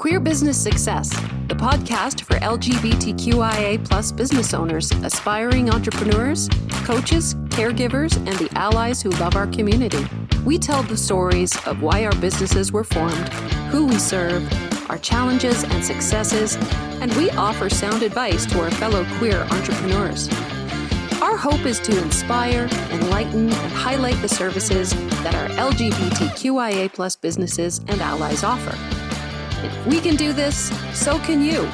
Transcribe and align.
Queer 0.00 0.18
Business 0.18 0.58
Success, 0.58 1.10
the 1.48 1.54
podcast 1.54 2.22
for 2.22 2.36
LGBTQIA 2.36 3.84
plus 3.86 4.10
business 4.10 4.54
owners, 4.54 4.90
aspiring 4.92 5.68
entrepreneurs, 5.68 6.48
coaches, 6.86 7.34
caregivers, 7.50 8.16
and 8.16 8.28
the 8.38 8.48
allies 8.56 9.02
who 9.02 9.10
love 9.10 9.36
our 9.36 9.46
community. 9.48 10.02
We 10.42 10.56
tell 10.56 10.82
the 10.82 10.96
stories 10.96 11.54
of 11.66 11.82
why 11.82 12.06
our 12.06 12.14
businesses 12.14 12.72
were 12.72 12.82
formed, 12.82 13.28
who 13.68 13.84
we 13.84 13.98
serve, 13.98 14.50
our 14.88 14.96
challenges 14.96 15.64
and 15.64 15.84
successes, 15.84 16.56
and 17.02 17.12
we 17.18 17.28
offer 17.32 17.68
sound 17.68 18.02
advice 18.02 18.46
to 18.46 18.62
our 18.62 18.70
fellow 18.70 19.04
queer 19.18 19.42
entrepreneurs. 19.50 20.30
Our 21.20 21.36
hope 21.36 21.66
is 21.66 21.78
to 21.80 22.02
inspire, 22.02 22.70
enlighten, 22.90 23.50
and 23.50 23.72
highlight 23.72 24.16
the 24.22 24.30
services 24.30 24.94
that 25.22 25.34
our 25.34 25.70
LGBTQIA 25.70 26.90
plus 26.94 27.16
businesses 27.16 27.80
and 27.80 28.00
allies 28.00 28.42
offer. 28.42 28.99
If 29.62 29.86
we 29.86 30.00
can 30.00 30.16
do 30.16 30.32
this, 30.32 30.70
so 30.98 31.18
can 31.18 31.42
you. 31.42 31.68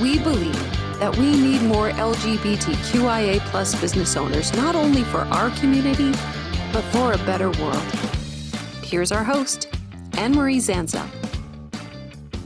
We 0.00 0.20
believe 0.20 0.54
that 1.00 1.16
we 1.16 1.36
need 1.36 1.60
more 1.62 1.90
LGBTQIA 1.90 3.40
plus 3.50 3.74
business 3.80 4.16
owners, 4.16 4.54
not 4.54 4.76
only 4.76 5.02
for 5.02 5.22
our 5.22 5.50
community, 5.58 6.12
but 6.72 6.82
for 6.92 7.12
a 7.12 7.18
better 7.26 7.50
world. 7.60 7.82
Here's 8.84 9.10
our 9.10 9.24
host, 9.24 9.68
Anne 10.16 10.32
Marie 10.32 10.58
Zanza. 10.58 11.04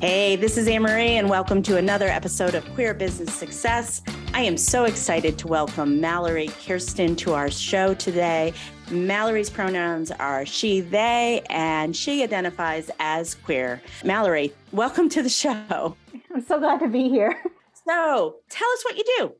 Hey, 0.00 0.36
this 0.36 0.56
is 0.56 0.68
Anne 0.68 0.80
Marie, 0.82 1.18
and 1.18 1.28
welcome 1.28 1.62
to 1.64 1.76
another 1.76 2.06
episode 2.06 2.54
of 2.54 2.64
Queer 2.72 2.94
Business 2.94 3.34
Success. 3.34 4.00
I 4.32 4.40
am 4.40 4.56
so 4.56 4.84
excited 4.84 5.36
to 5.38 5.48
welcome 5.48 6.00
Mallory 6.00 6.48
Kiersten 6.48 7.14
to 7.18 7.34
our 7.34 7.50
show 7.50 7.92
today. 7.92 8.54
Mallory's 8.90 9.50
pronouns 9.50 10.10
are 10.12 10.46
she, 10.46 10.80
they, 10.80 11.42
and 11.50 11.96
she 11.96 12.22
identifies 12.22 12.90
as 13.00 13.34
queer. 13.34 13.82
Mallory, 14.04 14.52
welcome 14.72 15.08
to 15.08 15.22
the 15.22 15.28
show. 15.28 15.96
I'm 16.34 16.44
so 16.46 16.58
glad 16.58 16.80
to 16.80 16.88
be 16.88 17.08
here. 17.08 17.42
So, 17.86 18.36
tell 18.50 18.68
us 18.72 18.84
what 18.84 18.96
you 18.96 19.04
do. 19.18 19.32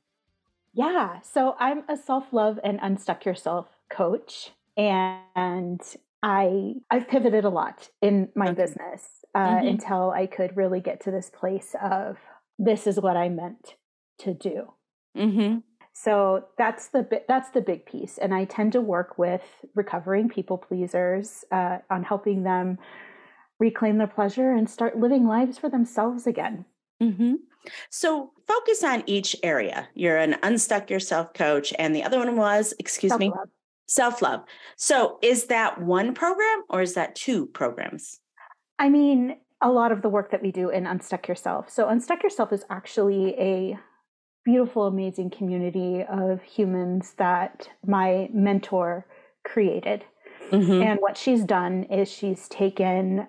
Yeah, 0.72 1.20
so 1.20 1.56
I'm 1.58 1.84
a 1.88 1.96
self-love 1.96 2.60
and 2.62 2.78
unstuck 2.82 3.24
yourself 3.24 3.66
coach 3.88 4.50
and 4.76 5.80
I 6.22 6.74
I've 6.90 7.08
pivoted 7.08 7.44
a 7.44 7.48
lot 7.48 7.88
in 8.02 8.28
my 8.34 8.48
okay. 8.48 8.62
business 8.62 9.24
uh, 9.34 9.38
mm-hmm. 9.38 9.68
until 9.68 10.10
I 10.10 10.26
could 10.26 10.56
really 10.56 10.80
get 10.80 11.00
to 11.04 11.10
this 11.10 11.30
place 11.30 11.74
of 11.80 12.18
this 12.58 12.86
is 12.86 13.00
what 13.00 13.16
I 13.16 13.28
meant 13.28 13.76
to 14.20 14.34
do. 14.34 14.72
Mm-hmm. 15.16 15.58
So 15.98 16.44
that's 16.58 16.88
the 16.88 17.22
that's 17.26 17.50
the 17.50 17.62
big 17.62 17.86
piece, 17.86 18.18
and 18.18 18.34
I 18.34 18.44
tend 18.44 18.72
to 18.72 18.82
work 18.82 19.16
with 19.16 19.40
recovering 19.74 20.28
people 20.28 20.58
pleasers 20.58 21.42
uh, 21.50 21.78
on 21.88 22.02
helping 22.02 22.42
them 22.42 22.78
reclaim 23.58 23.96
their 23.96 24.06
pleasure 24.06 24.52
and 24.52 24.68
start 24.68 24.98
living 24.98 25.26
lives 25.26 25.56
for 25.56 25.70
themselves 25.70 26.26
again. 26.26 26.66
Mm-hmm. 27.02 27.36
So 27.88 28.32
focus 28.46 28.84
on 28.84 29.04
each 29.06 29.36
area. 29.42 29.88
You're 29.94 30.18
an 30.18 30.36
unstuck 30.42 30.90
yourself 30.90 31.32
coach, 31.32 31.72
and 31.78 31.96
the 31.96 32.02
other 32.02 32.18
one 32.18 32.36
was, 32.36 32.74
excuse 32.78 33.12
self-love. 33.12 33.34
me, 33.34 33.52
self 33.86 34.20
love. 34.20 34.44
So 34.76 35.18
is 35.22 35.46
that 35.46 35.80
one 35.80 36.12
program 36.12 36.64
or 36.68 36.82
is 36.82 36.92
that 36.92 37.14
two 37.14 37.46
programs? 37.46 38.20
I 38.78 38.90
mean, 38.90 39.38
a 39.62 39.70
lot 39.70 39.92
of 39.92 40.02
the 40.02 40.10
work 40.10 40.30
that 40.32 40.42
we 40.42 40.52
do 40.52 40.68
in 40.68 40.86
Unstuck 40.86 41.26
Yourself. 41.26 41.70
So 41.70 41.88
Unstuck 41.88 42.22
Yourself 42.22 42.52
is 42.52 42.66
actually 42.68 43.34
a 43.38 43.78
beautiful, 44.46 44.86
amazing 44.86 45.28
community 45.28 46.04
of 46.08 46.40
humans 46.42 47.14
that 47.18 47.68
my 47.84 48.30
mentor 48.32 49.04
created. 49.44 50.04
Mm-hmm. 50.50 50.82
And 50.82 51.00
what 51.00 51.18
she's 51.18 51.44
done 51.44 51.82
is 51.84 52.08
she's 52.08 52.48
taken 52.48 53.26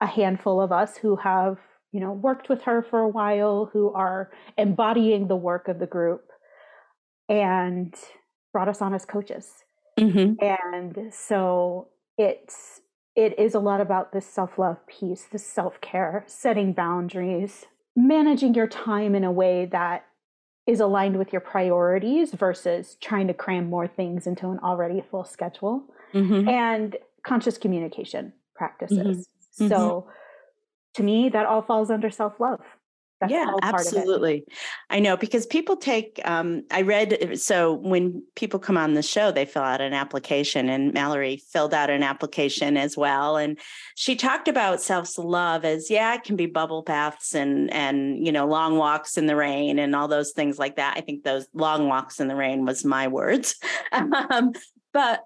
a 0.00 0.06
handful 0.06 0.60
of 0.60 0.72
us 0.72 0.96
who 0.96 1.16
have, 1.16 1.58
you 1.92 2.00
know, 2.00 2.12
worked 2.12 2.48
with 2.48 2.62
her 2.62 2.82
for 2.82 2.98
a 2.98 3.08
while, 3.08 3.70
who 3.72 3.92
are 3.92 4.32
embodying 4.58 5.28
the 5.28 5.36
work 5.36 5.68
of 5.68 5.78
the 5.78 5.86
group, 5.86 6.24
and 7.28 7.94
brought 8.52 8.68
us 8.68 8.82
on 8.82 8.92
as 8.92 9.04
coaches. 9.04 9.48
Mm-hmm. 9.98 10.44
And 10.44 11.14
so 11.14 11.88
it's 12.18 12.80
it 13.14 13.38
is 13.38 13.54
a 13.54 13.60
lot 13.60 13.80
about 13.80 14.12
this 14.12 14.26
self-love 14.26 14.86
piece, 14.86 15.24
this 15.32 15.46
self-care, 15.46 16.24
setting 16.26 16.72
boundaries, 16.72 17.64
managing 17.94 18.52
your 18.54 18.66
time 18.66 19.14
in 19.14 19.24
a 19.24 19.32
way 19.32 19.64
that 19.64 20.04
is 20.66 20.80
aligned 20.80 21.16
with 21.16 21.32
your 21.32 21.40
priorities 21.40 22.32
versus 22.32 22.96
trying 23.00 23.28
to 23.28 23.34
cram 23.34 23.70
more 23.70 23.86
things 23.86 24.26
into 24.26 24.48
an 24.48 24.58
already 24.60 25.02
full 25.10 25.24
schedule 25.24 25.84
mm-hmm. 26.12 26.48
and 26.48 26.96
conscious 27.24 27.56
communication 27.56 28.32
practices. 28.54 29.28
Mm-hmm. 29.58 29.68
So 29.68 29.78
mm-hmm. 29.78 30.10
to 30.94 31.02
me, 31.02 31.28
that 31.28 31.46
all 31.46 31.62
falls 31.62 31.90
under 31.90 32.10
self 32.10 32.40
love. 32.40 32.60
That's 33.20 33.32
yeah, 33.32 33.50
absolutely. 33.62 34.44
I 34.90 35.00
know 35.00 35.16
because 35.16 35.46
people 35.46 35.76
take, 35.76 36.20
um, 36.26 36.64
I 36.70 36.82
read, 36.82 37.38
so 37.40 37.72
when 37.72 38.22
people 38.34 38.60
come 38.60 38.76
on 38.76 38.92
the 38.92 39.02
show, 39.02 39.32
they 39.32 39.46
fill 39.46 39.62
out 39.62 39.80
an 39.80 39.94
application, 39.94 40.68
and 40.68 40.92
Mallory 40.92 41.38
filled 41.38 41.72
out 41.72 41.88
an 41.88 42.02
application 42.02 42.76
as 42.76 42.94
well. 42.94 43.38
And 43.38 43.58
she 43.94 44.16
talked 44.16 44.48
about 44.48 44.82
self 44.82 45.16
love 45.16 45.64
as, 45.64 45.90
yeah, 45.90 46.14
it 46.14 46.24
can 46.24 46.36
be 46.36 46.44
bubble 46.44 46.82
baths 46.82 47.34
and, 47.34 47.72
and, 47.72 48.24
you 48.24 48.32
know, 48.32 48.46
long 48.46 48.76
walks 48.76 49.16
in 49.16 49.24
the 49.24 49.36
rain 49.36 49.78
and 49.78 49.96
all 49.96 50.08
those 50.08 50.32
things 50.32 50.58
like 50.58 50.76
that. 50.76 50.98
I 50.98 51.00
think 51.00 51.24
those 51.24 51.46
long 51.54 51.88
walks 51.88 52.20
in 52.20 52.28
the 52.28 52.36
rain 52.36 52.66
was 52.66 52.84
my 52.84 53.08
words. 53.08 53.56
um, 53.92 54.52
but 54.92 55.22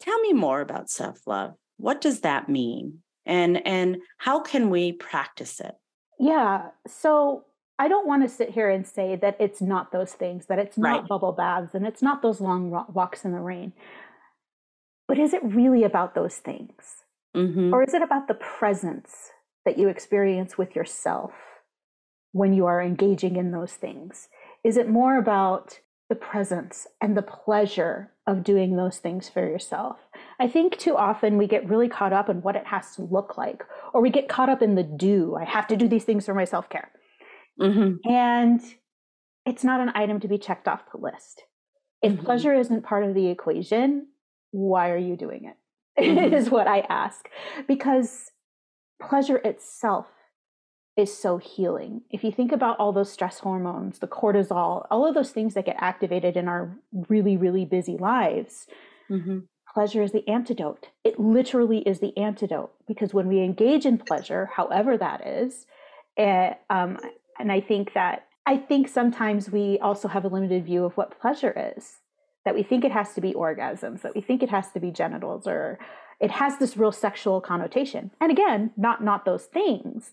tell 0.00 0.20
me 0.20 0.32
more 0.32 0.60
about 0.60 0.90
self 0.90 1.18
love. 1.26 1.54
What 1.78 2.00
does 2.00 2.20
that 2.20 2.48
mean? 2.48 2.98
And, 3.26 3.66
and 3.66 3.98
how 4.18 4.40
can 4.40 4.70
we 4.70 4.92
practice 4.92 5.58
it? 5.58 5.74
Yeah. 6.22 6.68
So 6.86 7.44
I 7.78 7.88
don't 7.88 8.06
want 8.06 8.22
to 8.22 8.28
sit 8.28 8.50
here 8.50 8.70
and 8.70 8.86
say 8.86 9.16
that 9.16 9.36
it's 9.40 9.60
not 9.60 9.90
those 9.90 10.12
things, 10.12 10.46
that 10.46 10.60
it's 10.60 10.78
not 10.78 11.00
right. 11.00 11.08
bubble 11.08 11.32
baths 11.32 11.74
and 11.74 11.84
it's 11.84 12.00
not 12.00 12.22
those 12.22 12.40
long 12.40 12.70
walks 12.70 13.24
in 13.24 13.32
the 13.32 13.40
rain. 13.40 13.72
But 15.08 15.18
is 15.18 15.34
it 15.34 15.42
really 15.42 15.82
about 15.82 16.14
those 16.14 16.36
things? 16.36 17.02
Mm-hmm. 17.36 17.74
Or 17.74 17.82
is 17.82 17.92
it 17.92 18.02
about 18.02 18.28
the 18.28 18.34
presence 18.34 19.30
that 19.64 19.78
you 19.78 19.88
experience 19.88 20.56
with 20.56 20.76
yourself 20.76 21.32
when 22.30 22.52
you 22.52 22.66
are 22.66 22.80
engaging 22.80 23.34
in 23.34 23.50
those 23.50 23.72
things? 23.72 24.28
Is 24.62 24.76
it 24.76 24.88
more 24.88 25.18
about 25.18 25.80
the 26.08 26.16
presence 26.16 26.86
and 27.00 27.16
the 27.16 27.22
pleasure 27.22 28.12
of 28.26 28.44
doing 28.44 28.76
those 28.76 28.98
things 28.98 29.30
for 29.30 29.40
yourself. 29.40 29.96
I 30.40 30.48
think 30.48 30.78
too 30.78 30.96
often 30.96 31.38
we 31.38 31.46
get 31.46 31.68
really 31.68 31.88
caught 31.88 32.12
up 32.12 32.28
in 32.28 32.42
what 32.42 32.56
it 32.56 32.66
has 32.66 32.94
to 32.96 33.02
look 33.02 33.36
like, 33.36 33.64
or 33.92 34.00
we 34.00 34.10
get 34.10 34.28
caught 34.28 34.48
up 34.48 34.62
in 34.62 34.74
the 34.74 34.82
do. 34.82 35.36
I 35.36 35.44
have 35.44 35.66
to 35.68 35.76
do 35.76 35.88
these 35.88 36.04
things 36.04 36.26
for 36.26 36.34
my 36.34 36.44
self 36.44 36.68
care. 36.68 36.90
Mm-hmm. 37.60 38.10
And 38.10 38.60
it's 39.44 39.64
not 39.64 39.80
an 39.80 39.92
item 39.94 40.20
to 40.20 40.28
be 40.28 40.38
checked 40.38 40.68
off 40.68 40.90
the 40.92 40.98
list. 40.98 41.42
If 42.02 42.12
mm-hmm. 42.12 42.24
pleasure 42.24 42.54
isn't 42.54 42.82
part 42.82 43.04
of 43.04 43.14
the 43.14 43.28
equation, 43.28 44.08
why 44.50 44.90
are 44.90 44.98
you 44.98 45.16
doing 45.16 45.44
it? 45.44 45.56
Mm-hmm. 46.00 46.32
is 46.32 46.48
what 46.48 46.66
I 46.66 46.80
ask. 46.88 47.28
Because 47.68 48.30
pleasure 48.98 49.36
itself 49.36 50.06
is 50.96 51.16
so 51.16 51.38
healing. 51.38 52.02
If 52.10 52.24
you 52.24 52.32
think 52.32 52.52
about 52.52 52.78
all 52.78 52.92
those 52.92 53.12
stress 53.12 53.40
hormones, 53.40 53.98
the 53.98 54.06
cortisol, 54.06 54.86
all 54.90 55.06
of 55.06 55.14
those 55.14 55.30
things 55.30 55.54
that 55.54 55.66
get 55.66 55.76
activated 55.78 56.36
in 56.36 56.48
our 56.48 56.76
really, 57.08 57.36
really 57.36 57.64
busy 57.64 57.96
lives, 57.96 58.66
mm-hmm. 59.10 59.40
Pleasure 59.72 60.02
is 60.02 60.12
the 60.12 60.28
antidote. 60.28 60.88
It 61.04 61.18
literally 61.18 61.78
is 61.78 62.00
the 62.00 62.16
antidote 62.16 62.72
because 62.86 63.14
when 63.14 63.28
we 63.28 63.40
engage 63.40 63.86
in 63.86 63.98
pleasure, 63.98 64.50
however 64.54 64.96
that 64.98 65.26
is, 65.26 65.66
uh, 66.18 66.50
um, 66.68 66.98
and 67.38 67.50
I 67.50 67.60
think 67.60 67.94
that 67.94 68.26
I 68.44 68.56
think 68.56 68.88
sometimes 68.88 69.50
we 69.50 69.78
also 69.78 70.08
have 70.08 70.24
a 70.24 70.28
limited 70.28 70.64
view 70.66 70.84
of 70.84 70.96
what 70.96 71.18
pleasure 71.20 71.74
is. 71.76 71.98
That 72.44 72.56
we 72.56 72.64
think 72.64 72.84
it 72.84 72.90
has 72.90 73.14
to 73.14 73.20
be 73.20 73.32
orgasms, 73.34 74.02
that 74.02 74.16
we 74.16 74.20
think 74.20 74.42
it 74.42 74.50
has 74.50 74.72
to 74.72 74.80
be 74.80 74.90
genitals, 74.90 75.46
or 75.46 75.78
it 76.20 76.32
has 76.32 76.58
this 76.58 76.76
real 76.76 76.90
sexual 76.90 77.40
connotation. 77.40 78.10
And 78.20 78.32
again, 78.32 78.72
not 78.76 79.02
not 79.02 79.24
those 79.24 79.44
things, 79.44 80.12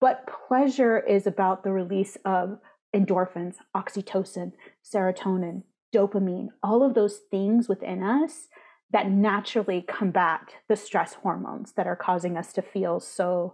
but 0.00 0.28
pleasure 0.48 0.98
is 0.98 1.26
about 1.26 1.62
the 1.62 1.72
release 1.72 2.16
of 2.24 2.58
endorphins, 2.96 3.56
oxytocin, 3.76 4.52
serotonin, 4.82 5.64
dopamine, 5.94 6.48
all 6.62 6.82
of 6.82 6.94
those 6.94 7.20
things 7.30 7.68
within 7.68 8.02
us 8.02 8.48
that 8.94 9.10
naturally 9.10 9.82
combat 9.82 10.54
the 10.68 10.76
stress 10.76 11.14
hormones 11.14 11.72
that 11.72 11.88
are 11.88 11.96
causing 11.96 12.36
us 12.36 12.52
to 12.52 12.62
feel 12.62 13.00
so 13.00 13.52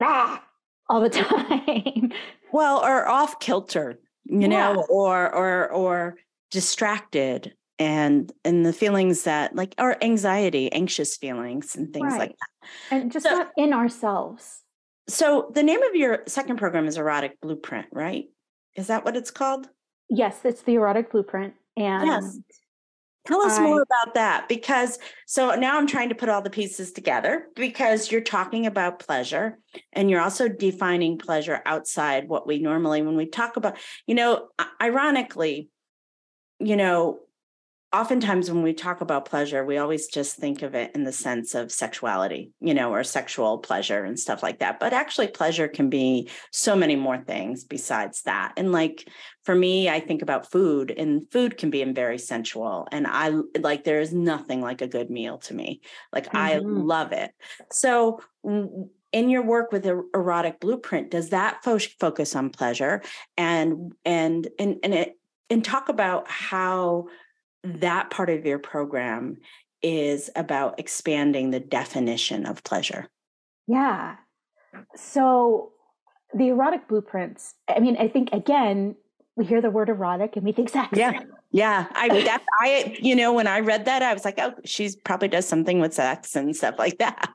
ah, 0.00 0.42
all 0.88 1.00
the 1.00 1.10
time. 1.10 2.12
Well, 2.52 2.78
or 2.78 3.06
off 3.08 3.40
kilter, 3.40 3.98
you 4.24 4.42
yeah. 4.42 4.46
know, 4.46 4.86
or 4.88 5.34
or 5.34 5.70
or 5.72 6.16
distracted 6.52 7.52
and 7.80 8.32
and 8.44 8.64
the 8.64 8.72
feelings 8.72 9.24
that 9.24 9.56
like 9.56 9.74
our 9.76 9.98
anxiety, 10.00 10.70
anxious 10.72 11.16
feelings 11.16 11.74
and 11.74 11.92
things 11.92 12.12
right. 12.12 12.18
like 12.20 12.30
that. 12.30 12.96
And 12.96 13.10
just 13.10 13.26
so, 13.26 13.34
not 13.34 13.50
in 13.56 13.72
ourselves. 13.72 14.62
So 15.08 15.50
the 15.52 15.64
name 15.64 15.82
of 15.82 15.96
your 15.96 16.22
second 16.28 16.58
program 16.58 16.86
is 16.86 16.96
Erotic 16.96 17.40
Blueprint, 17.40 17.88
right? 17.92 18.26
Is 18.76 18.86
that 18.86 19.04
what 19.04 19.16
it's 19.16 19.32
called? 19.32 19.68
Yes, 20.08 20.44
it's 20.44 20.62
the 20.62 20.74
Erotic 20.74 21.10
Blueprint. 21.10 21.54
And 21.76 22.06
yes. 22.06 22.38
Tell 23.28 23.42
us 23.42 23.58
I, 23.58 23.62
more 23.62 23.82
about 23.82 24.14
that 24.14 24.48
because 24.48 24.98
so 25.26 25.54
now 25.54 25.76
I'm 25.76 25.86
trying 25.86 26.08
to 26.08 26.14
put 26.14 26.30
all 26.30 26.40
the 26.40 26.48
pieces 26.48 26.92
together 26.92 27.48
because 27.54 28.10
you're 28.10 28.22
talking 28.22 28.64
about 28.64 29.00
pleasure 29.00 29.58
and 29.92 30.08
you're 30.08 30.22
also 30.22 30.48
defining 30.48 31.18
pleasure 31.18 31.60
outside 31.66 32.26
what 32.26 32.46
we 32.46 32.58
normally 32.58 33.02
when 33.02 33.16
we 33.16 33.26
talk 33.26 33.58
about, 33.58 33.76
you 34.06 34.14
know, 34.14 34.48
ironically, 34.80 35.68
you 36.58 36.74
know, 36.74 37.20
oftentimes 37.92 38.50
when 38.50 38.62
we 38.62 38.74
talk 38.74 39.00
about 39.00 39.24
pleasure, 39.24 39.64
we 39.64 39.78
always 39.78 40.08
just 40.08 40.36
think 40.36 40.62
of 40.62 40.74
it 40.74 40.94
in 40.94 41.04
the 41.04 41.12
sense 41.12 41.54
of 41.54 41.72
sexuality, 41.72 42.52
you 42.60 42.74
know, 42.74 42.92
or 42.92 43.02
sexual 43.02 43.58
pleasure 43.58 44.04
and 44.04 44.18
stuff 44.18 44.42
like 44.42 44.58
that. 44.58 44.78
But 44.78 44.92
actually, 44.92 45.28
pleasure 45.28 45.68
can 45.68 45.88
be 45.88 46.28
so 46.52 46.76
many 46.76 46.96
more 46.96 47.18
things 47.18 47.64
besides 47.64 48.22
that. 48.22 48.52
And 48.56 48.72
like 48.72 49.08
for 49.44 49.54
me, 49.54 49.88
I 49.88 50.00
think 50.00 50.20
about 50.20 50.50
food, 50.50 50.90
and 50.90 51.22
food 51.32 51.56
can 51.56 51.70
be 51.70 51.82
very 51.84 52.18
sensual. 52.18 52.86
And 52.92 53.06
I 53.06 53.32
like, 53.58 53.84
there 53.84 54.00
is 54.00 54.12
nothing 54.12 54.60
like 54.60 54.82
a 54.82 54.88
good 54.88 55.08
meal 55.08 55.38
to 55.38 55.54
me. 55.54 55.80
Like, 56.12 56.26
mm-hmm. 56.26 56.36
I 56.36 56.56
love 56.58 57.12
it. 57.12 57.30
So, 57.72 58.20
in 58.44 59.30
your 59.30 59.42
work 59.42 59.72
with 59.72 59.86
erotic 59.86 60.60
blueprint 60.60 61.10
does 61.10 61.30
that 61.30 61.64
fo- 61.64 61.78
focus 61.78 62.36
on 62.36 62.50
pleasure 62.50 63.02
and 63.38 63.94
and 64.04 64.48
and 64.58 64.76
and 64.82 64.92
it 64.92 65.18
and 65.48 65.64
talk 65.64 65.88
about 65.88 66.30
how 66.30 67.06
that 67.64 68.10
part 68.10 68.30
of 68.30 68.46
your 68.46 68.58
program 68.58 69.38
is 69.82 70.30
about 70.36 70.78
expanding 70.78 71.50
the 71.50 71.60
definition 71.60 72.46
of 72.46 72.64
pleasure. 72.64 73.08
Yeah. 73.66 74.16
So 74.96 75.72
the 76.34 76.48
erotic 76.48 76.88
blueprints, 76.88 77.54
I 77.68 77.80
mean, 77.80 77.96
I 77.96 78.08
think 78.08 78.30
again, 78.32 78.96
we 79.36 79.44
hear 79.44 79.60
the 79.60 79.70
word 79.70 79.88
erotic 79.88 80.34
and 80.36 80.44
we 80.44 80.52
think 80.52 80.68
sex. 80.68 80.90
Yeah. 80.96 81.20
Yeah. 81.50 81.86
I 81.92 82.08
that 82.08 82.42
I 82.60 82.96
you 83.00 83.14
know, 83.14 83.32
when 83.32 83.46
I 83.46 83.60
read 83.60 83.84
that, 83.84 84.02
I 84.02 84.12
was 84.12 84.24
like, 84.24 84.38
oh, 84.38 84.54
she's 84.64 84.96
probably 84.96 85.28
does 85.28 85.46
something 85.46 85.80
with 85.80 85.94
sex 85.94 86.34
and 86.34 86.54
stuff 86.56 86.74
like 86.78 86.98
that. 86.98 87.30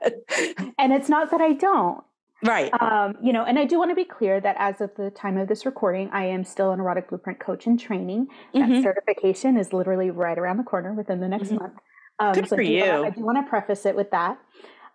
and 0.78 0.94
it's 0.94 1.10
not 1.10 1.32
that 1.32 1.42
I 1.42 1.54
don't. 1.54 2.04
Right. 2.44 2.72
Um, 2.82 3.16
you 3.22 3.32
know, 3.32 3.46
and 3.46 3.58
I 3.58 3.66
do 3.66 3.78
want 3.78 3.92
to 3.92 3.96
be 3.96 4.06
clear 4.06 4.42
that 4.42 4.56
as 4.60 4.82
of 4.82 4.92
the 4.96 5.10
time 5.12 5.38
of 5.38 5.48
this 5.48 5.66
recording, 5.66 6.10
I 6.12 6.26
am 6.26 6.44
still 6.44 6.72
an 6.72 6.80
erotic 6.80 7.10
blueprint 7.10 7.40
coach 7.40 7.68
in 7.68 7.78
training. 7.78 8.28
That 8.54 8.70
mm-hmm. 8.70 8.84
certification 8.84 9.58
is 9.58 9.72
literally 9.72 10.10
right 10.12 10.38
around 10.38 10.58
the 10.58 10.64
corner 10.64 10.94
within 10.94 11.20
the 11.20 11.28
next 11.28 11.50
mm-hmm. 11.50 11.64
month. 11.64 11.74
Um, 12.20 12.34
Good 12.34 12.50
so 12.50 12.56
for 12.58 12.62
I 12.62 12.66
you. 12.66 12.82
Wanna, 12.82 13.02
I 13.04 13.10
do 13.12 13.22
want 13.22 13.46
to 13.46 13.50
preface 13.50 13.86
it 13.86 13.96
with 13.96 14.12
that. 14.12 14.38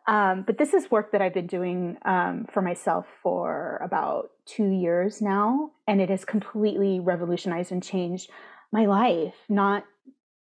Um, 0.07 0.45
but 0.47 0.57
this 0.57 0.73
is 0.73 0.91
work 0.91 1.13
that 1.13 1.21
I've 1.21 1.35
been 1.35 1.47
doing 1.47 1.99
um, 2.05 2.47
for 2.53 2.63
myself 2.63 3.07
for 3.23 3.79
about 3.85 4.31
two 4.47 4.71
years 4.71 5.21
now, 5.21 5.73
and 5.87 6.01
it 6.01 6.09
has 6.09 6.25
completely 6.25 6.99
revolutionized 6.99 7.73
and 7.73 7.83
changed 7.83 8.31
my 8.73 8.87
life. 8.87 9.35
Not 9.51 9.85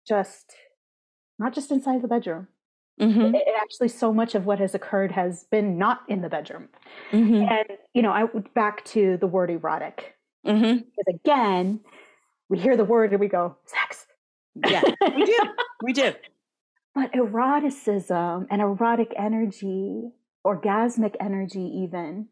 just, 0.09 0.55
not 1.39 1.53
just 1.55 1.71
inside 1.71 2.01
the 2.01 2.09
bedroom, 2.09 2.49
Mm-hmm. 3.01 3.35
It, 3.35 3.45
actually, 3.61 3.89
so 3.89 4.13
much 4.13 4.35
of 4.35 4.45
what 4.45 4.59
has 4.59 4.75
occurred 4.75 5.13
has 5.13 5.45
been 5.51 5.79
not 5.79 6.03
in 6.09 6.21
the 6.21 6.29
bedroom. 6.29 6.69
Mm-hmm. 7.13 7.49
And, 7.49 7.79
you 7.95 8.03
know, 8.03 8.13
I 8.13 8.27
back 8.55 8.85
to 8.87 9.17
the 9.17 9.27
word 9.27 9.51
erotic. 9.51 10.17
Mm-hmm. 10.47 10.79
Because 10.79 11.21
again, 11.21 11.81
we 12.49 12.59
hear 12.59 12.77
the 12.77 12.85
word 12.85 13.11
and 13.13 13.21
we 13.21 13.29
go, 13.29 13.57
sex. 13.65 14.07
Yeah, 14.67 14.83
we 15.17 15.25
do. 15.25 15.39
We 15.83 15.93
do. 15.93 16.13
But 16.95 17.15
eroticism 17.15 18.49
and 18.51 18.61
erotic 18.61 19.15
energy, 19.17 20.11
orgasmic 20.45 21.15
energy, 21.21 21.63
even, 21.63 22.27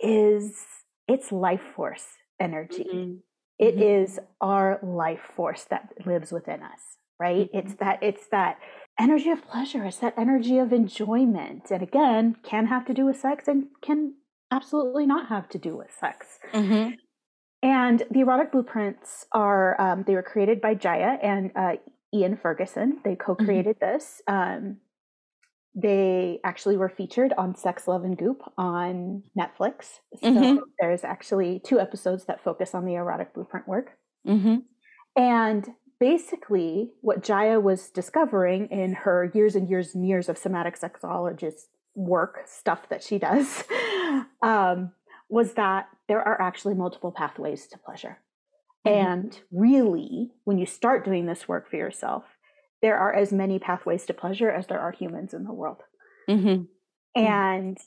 is 0.00 0.64
it's 1.06 1.30
life 1.30 1.62
force 1.76 2.06
energy. 2.40 2.86
Mm-hmm. 2.92 3.12
It 3.58 3.76
mm-hmm. 3.76 4.02
is 4.04 4.18
our 4.40 4.80
life 4.82 5.20
force 5.36 5.64
that 5.64 5.90
lives 6.06 6.32
within 6.32 6.62
us, 6.62 6.80
right? 7.18 7.50
It's 7.52 7.74
mm-hmm. 7.74 7.84
that, 7.84 8.02
it's 8.02 8.26
that 8.28 8.58
energy 9.00 9.30
of 9.30 9.46
pleasure. 9.48 9.84
It's 9.84 9.98
that 9.98 10.14
energy 10.18 10.58
of 10.58 10.72
enjoyment. 10.72 11.70
And 11.70 11.82
again, 11.82 12.36
can 12.42 12.66
have 12.66 12.84
to 12.86 12.94
do 12.94 13.06
with 13.06 13.18
sex 13.18 13.48
and 13.48 13.66
can 13.82 14.14
absolutely 14.50 15.06
not 15.06 15.28
have 15.28 15.48
to 15.50 15.58
do 15.58 15.76
with 15.76 15.90
sex. 15.98 16.38
Mm-hmm. 16.52 16.94
And 17.62 18.02
the 18.10 18.20
erotic 18.20 18.52
blueprints 18.52 19.26
are, 19.32 19.80
um, 19.80 20.04
they 20.06 20.14
were 20.14 20.22
created 20.22 20.60
by 20.60 20.74
Jaiya 20.74 21.18
and 21.22 21.50
uh, 21.54 21.76
Ian 22.14 22.36
Ferguson. 22.36 23.00
They 23.04 23.16
co 23.16 23.34
created 23.34 23.78
mm-hmm. 23.80 23.92
this. 23.92 24.22
Um, 24.26 24.78
they 25.74 26.40
actually 26.42 26.76
were 26.76 26.88
featured 26.88 27.32
on 27.38 27.54
Sex, 27.54 27.86
Love, 27.86 28.02
and 28.02 28.18
Goop 28.18 28.42
on 28.58 29.22
Netflix. 29.38 30.00
So 30.20 30.26
mm-hmm. 30.28 30.58
there's 30.80 31.04
actually 31.04 31.60
two 31.64 31.78
episodes 31.78 32.24
that 32.24 32.42
focus 32.42 32.74
on 32.74 32.86
the 32.86 32.94
erotic 32.94 33.34
blueprint 33.34 33.68
work. 33.68 33.92
Mm-hmm. 34.26 34.56
And 35.16 35.68
basically 36.00 36.90
what 37.02 37.22
Jaiya 37.22 37.62
was 37.62 37.90
discovering 37.90 38.66
in 38.68 38.94
her 38.94 39.30
years 39.34 39.54
and 39.54 39.68
years 39.68 39.94
and 39.94 40.08
years 40.08 40.28
of 40.28 40.38
somatic 40.38 40.80
sexologist 40.80 41.66
work, 41.94 42.40
stuff 42.46 42.88
that 42.88 43.02
she 43.02 43.18
does, 43.18 43.64
um, 44.42 44.92
was 45.28 45.52
that 45.54 45.88
there 46.08 46.22
are 46.26 46.40
actually 46.40 46.74
multiple 46.74 47.12
pathways 47.12 47.68
to 47.68 47.78
pleasure. 47.78 48.18
Mm-hmm. 48.86 49.06
And 49.06 49.40
really, 49.52 50.30
when 50.44 50.58
you 50.58 50.66
start 50.66 51.04
doing 51.04 51.26
this 51.26 51.46
work 51.46 51.70
for 51.70 51.76
yourself, 51.76 52.24
there 52.80 52.96
are 52.96 53.14
as 53.14 53.30
many 53.30 53.58
pathways 53.58 54.06
to 54.06 54.14
pleasure 54.14 54.50
as 54.50 54.66
there 54.66 54.80
are 54.80 54.92
humans 54.92 55.34
in 55.34 55.44
the 55.44 55.52
world. 55.52 55.82
Mm-hmm. 56.28 56.62
And 57.14 57.78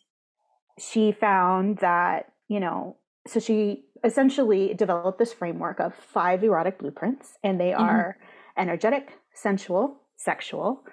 she 0.78 1.12
found 1.12 1.80
that, 1.80 2.32
you 2.48 2.60
know, 2.60 2.98
so 3.26 3.40
she 3.40 3.86
essentially 4.04 4.74
developed 4.74 5.20
this 5.20 5.34
framework 5.34 5.80
of 5.80 5.94
five 5.96 6.44
erotic 6.44 6.80
blueprints, 6.80 7.38
and 7.44 7.60
they 7.60 7.72
mm-hmm. 7.72 7.84
are 7.84 8.18
energetic, 8.58 9.18
sensual, 9.34 10.02
sexual, 10.18 10.84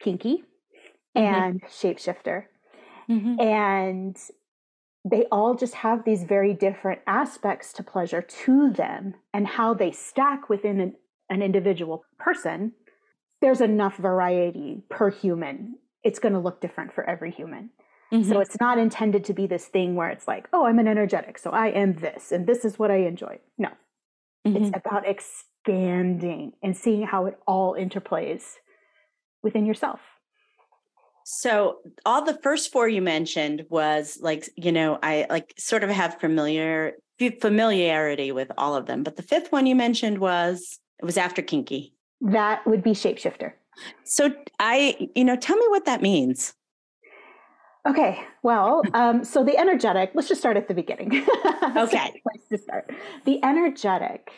kinky, 0.00 0.44
mm-hmm. 1.16 1.34
and 1.34 1.62
shapeshifter. 1.64 2.44
Mm-hmm. 3.08 3.40
And 3.40 4.16
they 5.04 5.24
all 5.32 5.54
just 5.54 5.74
have 5.74 6.04
these 6.04 6.24
very 6.24 6.54
different 6.54 7.00
aspects 7.06 7.72
to 7.74 7.82
pleasure 7.82 8.22
to 8.22 8.70
them 8.70 9.14
and 9.34 9.46
how 9.46 9.74
they 9.74 9.90
stack 9.90 10.48
within 10.48 10.80
an, 10.80 10.94
an 11.28 11.42
individual 11.42 12.04
person. 12.18 12.72
There's 13.40 13.60
enough 13.60 13.96
variety 13.96 14.84
per 14.88 15.10
human. 15.10 15.76
It's 16.04 16.20
going 16.20 16.34
to 16.34 16.38
look 16.38 16.60
different 16.60 16.92
for 16.92 17.08
every 17.08 17.32
human. 17.32 17.70
Mm-hmm. 18.12 18.30
So 18.30 18.40
it's 18.40 18.60
not 18.60 18.78
intended 18.78 19.24
to 19.24 19.32
be 19.32 19.46
this 19.46 19.66
thing 19.66 19.94
where 19.94 20.10
it's 20.10 20.28
like, 20.28 20.48
oh, 20.52 20.66
I'm 20.66 20.78
an 20.78 20.86
energetic, 20.86 21.38
so 21.38 21.50
I 21.50 21.68
am 21.68 21.94
this, 21.94 22.30
and 22.30 22.46
this 22.46 22.64
is 22.64 22.78
what 22.78 22.90
I 22.90 22.96
enjoy. 22.96 23.38
No, 23.56 23.70
mm-hmm. 24.46 24.56
it's 24.56 24.76
about 24.76 25.08
expanding 25.08 26.52
and 26.62 26.76
seeing 26.76 27.02
how 27.02 27.26
it 27.26 27.38
all 27.46 27.74
interplays 27.74 28.42
within 29.42 29.64
yourself. 29.64 30.00
So 31.24 31.78
all 32.04 32.24
the 32.24 32.38
first 32.42 32.72
four 32.72 32.88
you 32.88 33.00
mentioned 33.00 33.64
was 33.70 34.18
like, 34.20 34.48
you 34.56 34.72
know, 34.72 34.98
I 35.02 35.26
like 35.30 35.54
sort 35.56 35.84
of 35.84 35.90
have 35.90 36.20
familiar 36.20 36.94
familiarity 37.40 38.32
with 38.32 38.50
all 38.58 38.74
of 38.74 38.86
them, 38.86 39.04
but 39.04 39.16
the 39.16 39.22
fifth 39.22 39.52
one 39.52 39.64
you 39.64 39.76
mentioned 39.76 40.18
was 40.18 40.80
it 41.00 41.04
was 41.04 41.16
after 41.16 41.40
kinky. 41.40 41.94
That 42.20 42.66
would 42.66 42.82
be 42.82 42.90
shapeshifter. 42.90 43.52
So 44.04 44.34
I, 44.58 45.08
you 45.14 45.24
know, 45.24 45.36
tell 45.36 45.56
me 45.56 45.66
what 45.68 45.84
that 45.84 46.02
means. 46.02 46.54
Okay, 47.88 48.20
well, 48.44 48.82
um, 48.94 49.24
so 49.24 49.42
the 49.42 49.58
energetic, 49.58 50.12
let's 50.14 50.28
just 50.28 50.40
start 50.40 50.56
at 50.56 50.68
the 50.68 50.74
beginning. 50.74 51.26
okay. 51.76 52.22
place 52.22 52.46
to 52.50 52.58
start. 52.58 52.88
The 53.24 53.42
energetic 53.42 54.30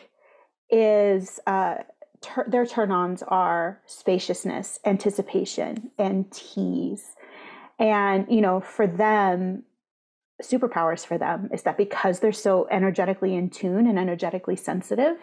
is, 0.71 1.39
uh, 1.45 1.75
ter- 2.21 2.49
their 2.49 2.65
turn 2.65 2.91
ons 2.91 3.21
are 3.21 3.81
spaciousness, 3.85 4.79
anticipation, 4.83 5.91
and 5.99 6.31
tease. 6.31 7.15
And, 7.77 8.25
you 8.29 8.41
know, 8.41 8.61
for 8.61 8.87
them, 8.87 9.63
superpowers 10.41 11.05
for 11.05 11.19
them 11.19 11.49
is 11.53 11.61
that 11.63 11.77
because 11.77 12.21
they're 12.21 12.31
so 12.31 12.67
energetically 12.71 13.35
in 13.35 13.51
tune 13.51 13.85
and 13.85 13.99
energetically 13.99 14.55
sensitive, 14.55 15.17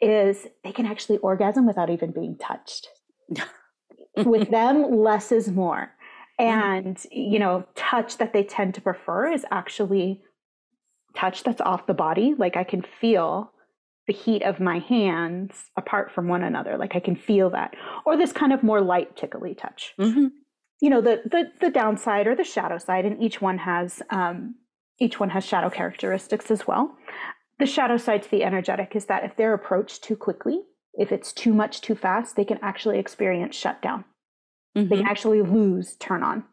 is 0.00 0.46
they 0.64 0.72
can 0.72 0.86
actually 0.86 1.18
orgasm 1.18 1.66
without 1.66 1.90
even 1.90 2.12
being 2.12 2.38
touched. 2.38 2.88
With 4.16 4.50
them, 4.50 4.90
less 4.90 5.30
is 5.30 5.48
more 5.48 5.92
Mm-hmm. 6.40 6.86
and 6.86 7.06
you 7.10 7.38
know 7.38 7.64
touch 7.74 8.18
that 8.18 8.32
they 8.32 8.44
tend 8.44 8.74
to 8.74 8.80
prefer 8.80 9.30
is 9.32 9.44
actually 9.50 10.22
touch 11.16 11.42
that's 11.42 11.60
off 11.60 11.86
the 11.86 11.94
body. 11.94 12.34
Like 12.38 12.56
i 12.56 12.64
can 12.64 12.82
feel 13.00 13.52
the 14.06 14.12
heat 14.12 14.42
of 14.42 14.58
my 14.60 14.78
hands 14.78 15.52
apart 15.76 16.12
from 16.12 16.28
one 16.28 16.42
another. 16.42 16.76
Like 16.78 16.94
i 16.94 17.00
can 17.00 17.16
feel 17.16 17.50
that. 17.50 17.74
Or 18.06 18.16
this 18.16 18.32
kind 18.32 18.52
of 18.52 18.62
more 18.62 18.80
light 18.80 19.16
tickly 19.16 19.54
touch. 19.54 19.94
Mm-hmm. 19.98 20.26
you 20.80 20.90
know 20.90 21.00
the, 21.00 21.22
the 21.24 21.50
the 21.60 21.70
downside 21.70 22.26
or 22.26 22.36
the 22.36 22.44
shadow 22.44 22.78
side 22.78 23.04
and 23.04 23.20
each 23.22 23.40
one 23.40 23.58
has 23.58 24.02
um, 24.10 24.54
each 25.00 25.18
one 25.18 25.30
has 25.30 25.44
shadow 25.44 25.70
characteristics 25.70 26.50
as 26.50 26.66
well. 26.66 26.96
The 27.58 27.66
shadow 27.66 27.96
side 27.96 28.22
to 28.22 28.30
the 28.30 28.44
energetic 28.44 28.94
is 28.94 29.06
that 29.06 29.24
if 29.24 29.36
they're 29.36 29.54
approached 29.54 30.04
too 30.04 30.14
quickly 30.16 30.60
if 30.94 31.12
it's 31.12 31.32
too 31.32 31.52
much 31.54 31.80
too 31.80 31.94
fast 31.94 32.36
they 32.36 32.44
can 32.44 32.58
actually 32.62 32.98
experience 32.98 33.54
shutdown 33.56 34.04
Mm-hmm. 34.78 34.94
They 34.94 35.02
actually 35.02 35.42
lose 35.42 35.96
turn 35.96 36.22
on. 36.22 36.44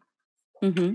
Mm-hmm. 0.62 0.94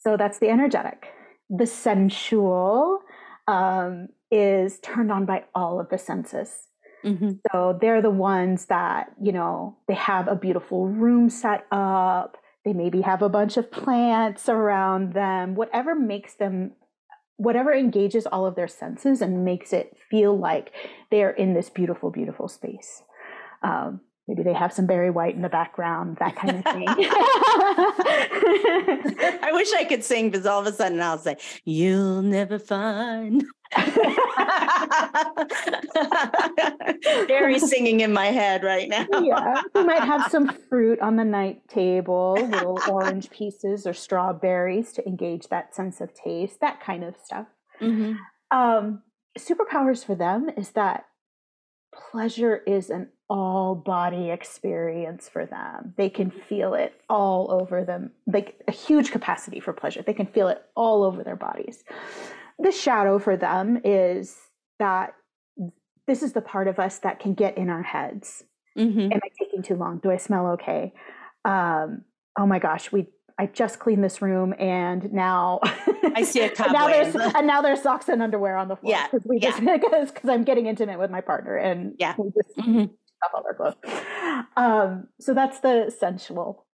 So 0.00 0.16
that's 0.16 0.38
the 0.38 0.48
energetic. 0.48 1.06
The 1.48 1.66
sensual 1.66 3.00
um, 3.46 4.08
is 4.30 4.80
turned 4.80 5.12
on 5.12 5.24
by 5.26 5.44
all 5.54 5.78
of 5.80 5.88
the 5.90 5.98
senses. 5.98 6.66
Mm-hmm. 7.04 7.32
So 7.50 7.78
they're 7.80 8.02
the 8.02 8.10
ones 8.10 8.66
that, 8.66 9.12
you 9.20 9.32
know, 9.32 9.76
they 9.86 9.94
have 9.94 10.28
a 10.28 10.36
beautiful 10.36 10.88
room 10.88 11.30
set 11.30 11.66
up. 11.70 12.36
They 12.64 12.72
maybe 12.72 13.00
have 13.02 13.22
a 13.22 13.28
bunch 13.28 13.56
of 13.56 13.70
plants 13.70 14.48
around 14.48 15.14
them, 15.14 15.54
whatever 15.54 15.94
makes 15.94 16.34
them, 16.34 16.72
whatever 17.36 17.72
engages 17.72 18.26
all 18.26 18.46
of 18.46 18.54
their 18.54 18.68
senses 18.68 19.20
and 19.20 19.44
makes 19.44 19.72
it 19.72 19.96
feel 20.10 20.38
like 20.38 20.72
they're 21.10 21.30
in 21.30 21.54
this 21.54 21.70
beautiful, 21.70 22.10
beautiful 22.10 22.48
space. 22.48 23.02
Um, 23.62 24.00
maybe 24.32 24.42
they 24.42 24.54
have 24.54 24.72
some 24.72 24.86
Barry 24.86 25.10
White 25.10 25.34
in 25.34 25.42
the 25.42 25.50
background, 25.50 26.16
that 26.16 26.34
kind 26.36 26.56
of 26.56 26.64
thing. 26.64 26.86
I 29.42 29.50
wish 29.52 29.70
I 29.74 29.84
could 29.84 30.02
sing 30.02 30.30
because 30.30 30.46
all 30.46 30.60
of 30.60 30.66
a 30.66 30.72
sudden 30.72 31.02
I'll 31.02 31.18
say, 31.18 31.36
You'll 31.66 32.22
never 32.22 32.58
find. 32.58 33.44
Barry 37.28 37.58
singing 37.58 38.00
in 38.00 38.14
my 38.14 38.26
head 38.26 38.62
right 38.64 38.88
now. 38.88 39.06
yeah. 39.20 39.60
We 39.74 39.84
might 39.84 40.02
have 40.02 40.30
some 40.30 40.48
fruit 40.48 40.98
on 41.00 41.16
the 41.16 41.24
night 41.24 41.68
table, 41.68 42.38
little 42.40 42.78
orange 42.88 43.28
pieces 43.30 43.86
or 43.86 43.92
strawberries 43.92 44.92
to 44.92 45.06
engage 45.06 45.48
that 45.48 45.74
sense 45.74 46.00
of 46.00 46.14
taste, 46.14 46.60
that 46.60 46.80
kind 46.80 47.04
of 47.04 47.16
stuff. 47.22 47.48
Mm-hmm. 47.82 48.14
Um, 48.56 49.02
superpowers 49.38 50.02
for 50.04 50.14
them 50.14 50.48
is 50.56 50.70
that 50.70 51.04
pleasure 51.92 52.56
is 52.66 52.90
an 52.90 53.08
all 53.28 53.74
body 53.74 54.30
experience 54.30 55.28
for 55.28 55.46
them. 55.46 55.94
They 55.96 56.10
can 56.10 56.30
feel 56.30 56.74
it 56.74 57.00
all 57.08 57.50
over 57.50 57.84
them, 57.84 58.10
like 58.26 58.60
a 58.68 58.72
huge 58.72 59.10
capacity 59.10 59.60
for 59.60 59.72
pleasure. 59.72 60.02
They 60.02 60.12
can 60.12 60.26
feel 60.26 60.48
it 60.48 60.62
all 60.74 61.02
over 61.02 61.22
their 61.22 61.36
bodies. 61.36 61.84
The 62.58 62.72
shadow 62.72 63.18
for 63.18 63.36
them 63.36 63.80
is 63.84 64.36
that 64.78 65.14
this 66.06 66.22
is 66.22 66.32
the 66.32 66.40
part 66.40 66.68
of 66.68 66.78
us 66.78 66.98
that 67.00 67.20
can 67.20 67.34
get 67.34 67.56
in 67.56 67.70
our 67.70 67.82
heads. 67.82 68.44
Mm-hmm. 68.76 69.12
Am 69.12 69.20
I 69.22 69.28
taking 69.38 69.62
too 69.62 69.76
long? 69.76 69.98
Do 69.98 70.10
I 70.10 70.16
smell 70.16 70.48
okay? 70.48 70.92
Um, 71.44 72.02
oh 72.38 72.46
my 72.46 72.58
gosh, 72.58 72.92
we 72.92 73.06
I 73.38 73.46
just 73.46 73.78
cleaned 73.78 74.04
this 74.04 74.20
room 74.20 74.54
and 74.58 75.12
now 75.12 75.60
I 76.14 76.22
see 76.22 76.40
a 76.40 76.50
cobweb. 76.54 76.72
now 76.72 76.86
there's 76.88 77.14
and 77.14 77.46
now 77.46 77.62
there's 77.62 77.82
socks 77.82 78.08
and 78.08 78.22
underwear 78.22 78.56
on 78.56 78.68
the 78.68 78.76
floor. 78.76 78.92
Yeah, 78.92 79.06
because 79.10 79.26
we 79.26 79.38
just 79.38 79.60
because 79.60 80.10
because 80.12 80.30
I'm 80.30 80.44
getting 80.44 80.66
intimate 80.66 80.98
with 80.98 81.10
my 81.10 81.20
partner 81.20 81.56
and 81.56 81.94
yeah, 81.98 82.14
we 82.18 82.30
just 82.30 82.56
mm-hmm 82.56 82.92
stuff 83.22 83.32
on 83.34 83.42
their 83.44 83.54
clothes. 83.54 84.46
Um, 84.56 85.08
so 85.20 85.34
that's 85.34 85.60
the 85.60 85.94
sensual. 85.96 86.66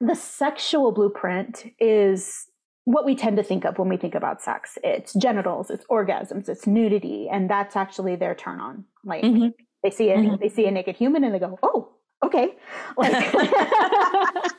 The 0.00 0.14
sexual 0.14 0.92
blueprint 0.92 1.72
is 1.78 2.46
what 2.84 3.04
we 3.04 3.14
tend 3.14 3.36
to 3.36 3.42
think 3.42 3.64
of 3.64 3.78
when 3.78 3.88
we 3.88 3.96
think 3.96 4.14
about 4.14 4.42
sex. 4.42 4.78
It's 4.82 5.12
genitals, 5.14 5.70
it's 5.70 5.84
orgasms, 5.86 6.48
it's 6.48 6.66
nudity, 6.66 7.28
and 7.30 7.50
that's 7.50 7.76
actually 7.76 8.16
their 8.16 8.34
turn 8.34 8.60
on. 8.60 8.84
Like 9.04 9.22
mm-hmm. 9.22 9.48
they 9.82 9.90
see 9.90 10.10
a 10.10 10.16
mm-hmm. 10.16 10.36
they 10.40 10.48
see 10.48 10.66
a 10.66 10.70
naked 10.70 10.96
human 10.96 11.24
and 11.24 11.34
they 11.34 11.38
go, 11.38 11.58
"Oh, 11.62 11.92
okay." 12.24 12.56
Like, 12.96 13.32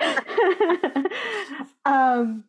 um, 1.84 2.44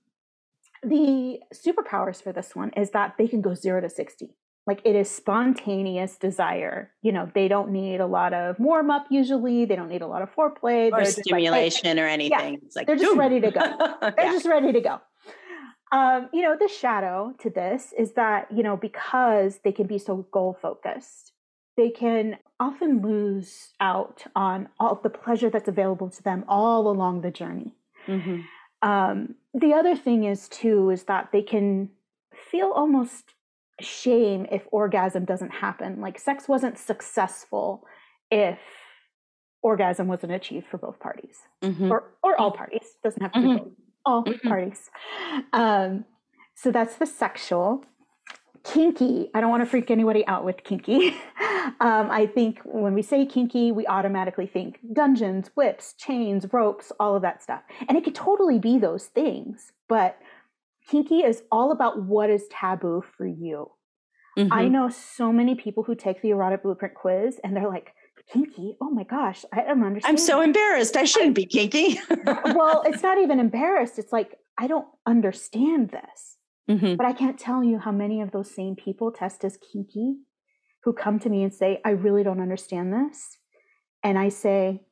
the 0.84 1.39
superpowers 1.53 2.22
for 2.22 2.31
this 2.31 2.55
one 2.55 2.72
is 2.72 2.91
that 2.91 3.15
they 3.17 3.27
can 3.27 3.41
go 3.41 3.53
zero 3.53 3.81
to 3.81 3.89
sixty. 3.89 4.36
Like 4.67 4.81
it 4.84 4.95
is 4.95 5.10
spontaneous 5.10 6.17
desire. 6.17 6.91
You 7.01 7.12
know 7.12 7.29
they 7.34 7.48
don't 7.48 7.72
need 7.72 8.00
a 8.00 8.07
lot 8.07 8.34
of 8.34 8.60
warm 8.60 8.89
up 8.89 9.05
usually. 9.10 9.65
They 9.65 9.75
don't 9.75 9.89
need 9.89 10.01
a 10.01 10.07
lot 10.07 10.22
of 10.22 10.34
foreplay. 10.34 10.91
Or 10.91 11.05
stimulation 11.05 11.89
like, 11.89 11.98
hey, 11.98 12.03
or 12.03 12.07
anything. 12.07 12.53
Yeah, 12.53 12.60
it's 12.65 12.75
like 12.75 12.88
they're 12.88 12.95
just 12.95 13.10
boom. 13.10 13.19
ready 13.19 13.41
to 13.41 13.51
go. 13.51 13.62
They're 14.01 14.13
yeah. 14.17 14.31
just 14.31 14.45
ready 14.45 14.72
to 14.74 14.81
go. 14.81 15.01
Um, 15.91 16.29
you 16.34 16.41
know 16.41 16.57
the 16.60 16.67
shadow 16.67 17.34
to 17.39 17.50
this 17.50 17.93
is 17.98 18.13
that 18.13 18.48
you 18.51 18.63
know 18.63 18.75
because 18.75 19.60
they 19.63 19.72
can 19.72 19.86
be 19.86 20.00
so 20.00 20.27
goal 20.31 20.57
focused 20.60 21.31
they 21.77 21.89
can 21.89 22.38
often 22.60 23.01
lose 23.01 23.74
out 23.79 24.24
on 24.36 24.70
all 24.79 25.00
the 25.03 25.10
pleasure 25.10 25.50
that's 25.50 25.67
available 25.67 26.10
to 26.10 26.24
them 26.24 26.44
all 26.48 26.88
along 26.88 27.22
the 27.22 27.32
journey 27.32 27.74
mm-hmm. 28.08 28.39
um, 28.88 29.36
the 29.53 29.74
other 29.74 29.96
thing 29.96 30.24
is 30.24 30.48
too 30.50 30.89
is 30.89 31.03
that 31.03 31.29
they 31.32 31.41
can 31.41 31.89
feel 32.51 32.72
almost 32.72 33.36
shame 33.82 34.46
if 34.51 34.63
orgasm 34.72 35.25
doesn't 35.25 35.51
happen. 35.51 36.01
Like 36.01 36.20
sex 36.20 36.48
wasn't 36.48 36.77
successful 36.77 37.86
if 38.32 38.60
orgasm 39.62 40.08
wasn't 40.08 40.34
achieved 40.34 40.67
for 40.67 40.77
both 40.77 41.00
parties 41.00 41.38
mm-hmm. 41.63 41.91
or, 41.91 42.12
or 42.24 42.39
all 42.39 42.51
parties. 42.51 42.88
Doesn't 43.03 43.22
have 43.22 43.34
to 43.34 43.39
mm-hmm. 43.39 43.53
be 43.53 43.60
both. 43.60 43.74
All 44.05 44.24
mm-hmm. 44.24 44.48
parties. 44.48 44.89
Um, 45.51 46.05
so 46.53 46.72
that's 46.72 46.96
the 46.96 47.05
sexual. 47.05 47.84
Kinky, 48.65 49.29
I 49.34 49.41
don't 49.41 49.51
want 49.51 49.62
to 49.62 49.69
freak 49.69 49.91
anybody 49.91 50.25
out 50.27 50.43
with 50.43 50.63
kinky. 50.63 51.10
um, 51.79 52.10
I 52.10 52.29
think 52.34 52.60
when 52.63 52.93
we 52.95 53.03
say 53.03 53.25
kinky, 53.25 53.72
we 53.72 53.86
automatically 53.86 54.48
think 54.48 54.79
dungeons, 54.91 55.51
whips, 55.55 55.93
chains, 55.93 56.45
ropes, 56.51 56.91
all 57.00 57.15
of 57.15 57.22
that 57.22 57.43
stuff. 57.43 57.62
And 57.88 57.98
it 57.98 58.03
could 58.03 58.15
totally 58.15 58.57
be 58.57 58.79
those 58.79 59.05
things, 59.05 59.72
but 59.88 60.17
kinky 60.89 61.19
is 61.19 61.43
all 61.51 61.72
about 61.72 62.01
what 62.01 62.29
is 62.29 62.48
taboo 62.50 63.03
for 63.15 63.27
you. 63.27 63.72
Mm-hmm. 64.38 64.51
I 64.51 64.67
know 64.67 64.89
so 64.89 65.31
many 65.31 65.55
people 65.55 65.84
who 65.84 65.95
take 65.95 66.22
the 66.22 66.31
erotic 66.31 66.63
blueprint 66.63 66.95
quiz 66.95 67.39
and 67.43 67.55
they're 67.55 67.69
like, 67.69 67.93
kinky? 68.34 68.77
Oh 68.81 68.89
my 68.89 69.03
gosh, 69.03 69.45
I 69.53 69.62
don't 69.62 69.84
understand. 69.84 70.12
I'm 70.12 70.17
so 70.17 70.41
embarrassed. 70.41 70.98
I 70.98 71.05
shouldn't 71.05 71.36
be 71.36 71.45
kinky. 71.45 72.00
well, 72.25 72.84
it's 72.86 73.03
not 73.03 73.17
even 73.22 73.39
embarrassed. 73.39 74.00
It's 74.00 74.12
like, 74.12 74.38
I 74.57 74.67
don't 74.67 74.88
understand 75.05 75.89
this. 75.91 76.38
Mm-hmm. 76.69 76.95
But 76.95 77.05
I 77.05 77.13
can't 77.13 77.38
tell 77.38 77.63
you 77.63 77.77
how 77.77 77.91
many 77.91 78.22
of 78.22 78.31
those 78.31 78.53
same 78.53 78.75
people 78.75 79.12
test 79.12 79.43
as 79.43 79.57
kinky 79.57 80.17
who 80.84 80.93
come 80.93 81.19
to 81.19 81.29
me 81.29 81.43
and 81.43 81.53
say, 81.53 81.81
I 81.86 81.91
really 81.91 82.24
don't 82.24 82.41
understand 82.41 82.93
this. 82.93 83.38
And 84.03 84.17
I 84.17 84.29
say, 84.29 84.84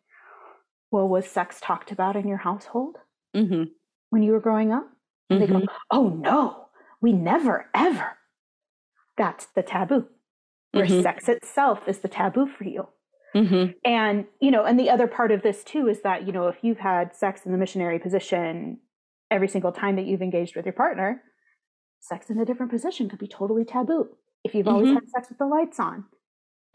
Well, 0.91 1.07
was 1.07 1.27
sex 1.27 1.59
talked 1.61 1.91
about 1.91 2.15
in 2.15 2.27
your 2.27 2.37
household 2.37 2.97
mm-hmm. 3.35 3.63
when 4.09 4.23
you 4.23 4.31
were 4.31 4.39
growing 4.39 4.71
up? 4.71 4.87
And 5.29 5.39
mm-hmm. 5.39 5.53
they 5.53 5.59
go, 5.59 5.65
mm-hmm. 5.65 5.75
oh 5.91 6.09
no, 6.09 6.65
we 7.01 7.13
never, 7.13 7.67
ever. 7.73 8.17
That's 9.17 9.45
the 9.55 9.63
taboo, 9.63 10.07
where 10.71 10.85
mm-hmm. 10.85 11.01
sex 11.01 11.29
itself 11.29 11.79
is 11.87 11.99
the 11.99 12.07
taboo 12.07 12.47
for 12.47 12.63
you. 12.63 12.87
Mm-hmm. 13.35 13.71
And, 13.83 14.25
you 14.39 14.51
know, 14.51 14.63
and 14.63 14.79
the 14.79 14.89
other 14.89 15.07
part 15.07 15.31
of 15.31 15.41
this 15.41 15.63
too 15.63 15.87
is 15.87 16.01
that, 16.01 16.25
you 16.27 16.33
know, 16.33 16.47
if 16.47 16.57
you've 16.61 16.79
had 16.79 17.15
sex 17.15 17.41
in 17.45 17.51
the 17.51 17.57
missionary 17.57 17.99
position 17.99 18.79
every 19.31 19.47
single 19.47 19.71
time 19.71 19.95
that 19.95 20.05
you've 20.05 20.21
engaged 20.21 20.55
with 20.55 20.65
your 20.65 20.73
partner, 20.73 21.21
sex 22.03 22.29
in 22.29 22.39
a 22.39 22.45
different 22.45 22.71
position 22.71 23.09
could 23.09 23.19
be 23.19 23.27
totally 23.27 23.65
taboo. 23.65 24.09
If 24.43 24.53
you've 24.53 24.67
always 24.67 24.87
mm-hmm. 24.87 24.95
had 24.95 25.09
sex 25.09 25.29
with 25.29 25.37
the 25.37 25.45
lights 25.45 25.79
on, 25.79 26.05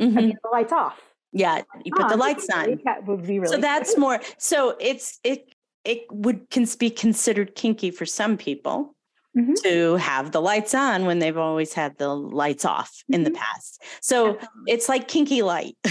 I 0.01 0.05
mean, 0.05 0.15
mm-hmm. 0.15 0.29
the 0.43 0.51
lights 0.51 0.73
off. 0.73 1.01
Yeah, 1.33 1.63
you 1.85 1.93
put 1.95 2.09
the 2.09 2.17
lights 2.17 2.49
on. 2.49 2.81
That 2.85 3.07
would 3.07 3.27
be 3.27 3.39
really 3.39 3.55
so 3.55 3.61
that's 3.61 3.99
more. 3.99 4.21
So 4.39 4.77
it's 4.81 5.19
it 5.23 5.55
it 5.85 6.07
would 6.11 6.49
can 6.51 6.67
be 6.79 6.89
considered 6.89 7.55
kinky 7.55 7.91
for 7.91 8.07
some 8.07 8.39
people 8.39 8.95
mm-hmm. 9.37 9.53
to 9.65 9.97
have 9.97 10.33
the 10.33 10.41
lights 10.41 10.75
on 10.75 11.05
when 11.05 11.19
they've 11.19 11.37
always 11.37 11.75
had 11.75 11.99
the 11.99 12.09
lights 12.09 12.65
off 12.65 12.91
mm-hmm. 12.91 13.15
in 13.15 13.25
the 13.25 13.31
mm-hmm. 13.31 13.43
past. 13.43 13.83
So 14.01 14.39
it's 14.67 14.89
like 14.89 15.09
kinky 15.09 15.43
light. 15.43 15.77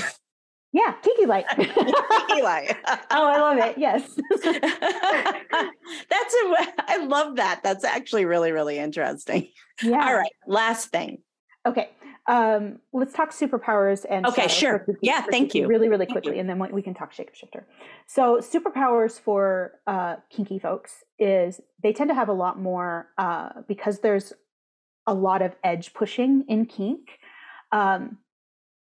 Yeah, 0.78 0.94
kinky 1.02 1.26
light. 1.26 1.48
kinky 1.56 2.44
light. 2.44 2.76
oh, 2.86 3.26
I 3.26 3.40
love 3.40 3.58
it. 3.58 3.80
Yes. 3.80 4.14
That's 4.44 4.54
a 6.36 6.58
I 6.88 7.04
love 7.04 7.38
that. 7.38 7.62
That's 7.64 7.84
actually 7.84 8.26
really 8.26 8.52
really 8.52 8.78
interesting. 8.78 9.48
Yeah. 9.82 10.06
All 10.06 10.14
right, 10.14 10.32
last 10.46 10.90
thing. 10.90 11.24
Okay. 11.66 11.90
Um, 12.28 12.80
let's 12.94 13.14
talk 13.14 13.32
superpowers 13.32 14.06
and 14.08 14.28
okay, 14.28 14.50
sure. 14.50 14.84
For, 14.86 14.98
yeah, 15.02 15.22
for, 15.24 15.32
thank 15.32 15.56
you. 15.56 15.66
Really, 15.66 15.88
really 15.88 16.06
quickly, 16.06 16.40
and 16.40 16.50
then 16.50 16.60
we 16.60 16.82
can 16.82 16.94
talk 16.94 17.14
shapeshifter. 17.14 17.64
So, 18.06 18.40
superpowers 18.42 19.20
for 19.20 19.80
uh, 19.88 20.18
kinky 20.30 20.60
folks 20.60 21.06
is 21.18 21.62
they 21.82 21.94
tend 21.94 22.10
to 22.10 22.14
have 22.14 22.28
a 22.28 22.34
lot 22.34 22.60
more 22.60 23.08
uh, 23.18 23.62
because 23.68 24.00
there's 24.00 24.34
a 25.08 25.14
lot 25.14 25.42
of 25.42 25.56
edge 25.64 25.94
pushing 25.94 26.44
in 26.50 26.66
kink. 26.66 27.18
Um, 27.72 28.18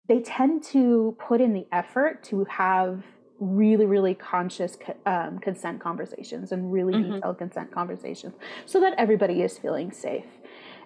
they 0.07 0.21
tend 0.21 0.63
to 0.63 1.15
put 1.19 1.41
in 1.41 1.53
the 1.53 1.67
effort 1.71 2.23
to 2.25 2.45
have 2.45 3.03
really, 3.39 3.85
really 3.85 4.15
conscious 4.15 4.77
um, 5.05 5.39
consent 5.39 5.79
conversations 5.79 6.51
and 6.51 6.71
really 6.71 6.93
mm-hmm. 6.93 7.13
detailed 7.13 7.37
consent 7.37 7.71
conversations 7.71 8.33
so 8.65 8.79
that 8.79 8.93
everybody 8.97 9.41
is 9.41 9.57
feeling 9.57 9.91
safe. 9.91 10.25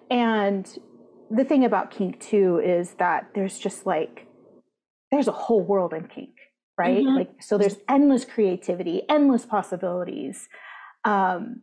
And 0.10 0.68
the 1.30 1.46
thing 1.46 1.63
about 1.63 1.92
kink 1.92 2.20
too 2.20 2.62
is 2.63 2.96
that 2.96 3.30
there's 3.34 3.58
just 3.58 3.86
like 3.86 4.28
there's 5.12 5.28
a 5.28 5.32
whole 5.32 5.62
world 5.62 5.94
in 5.94 6.08
kink 6.08 6.36
right 6.78 7.04
mm-hmm. 7.04 7.16
like 7.16 7.32
so 7.42 7.58
there's 7.58 7.78
endless 7.88 8.25
creativity 8.25 9.04
endless 9.10 9.46
possibilities 9.46 10.50
um 11.06 11.62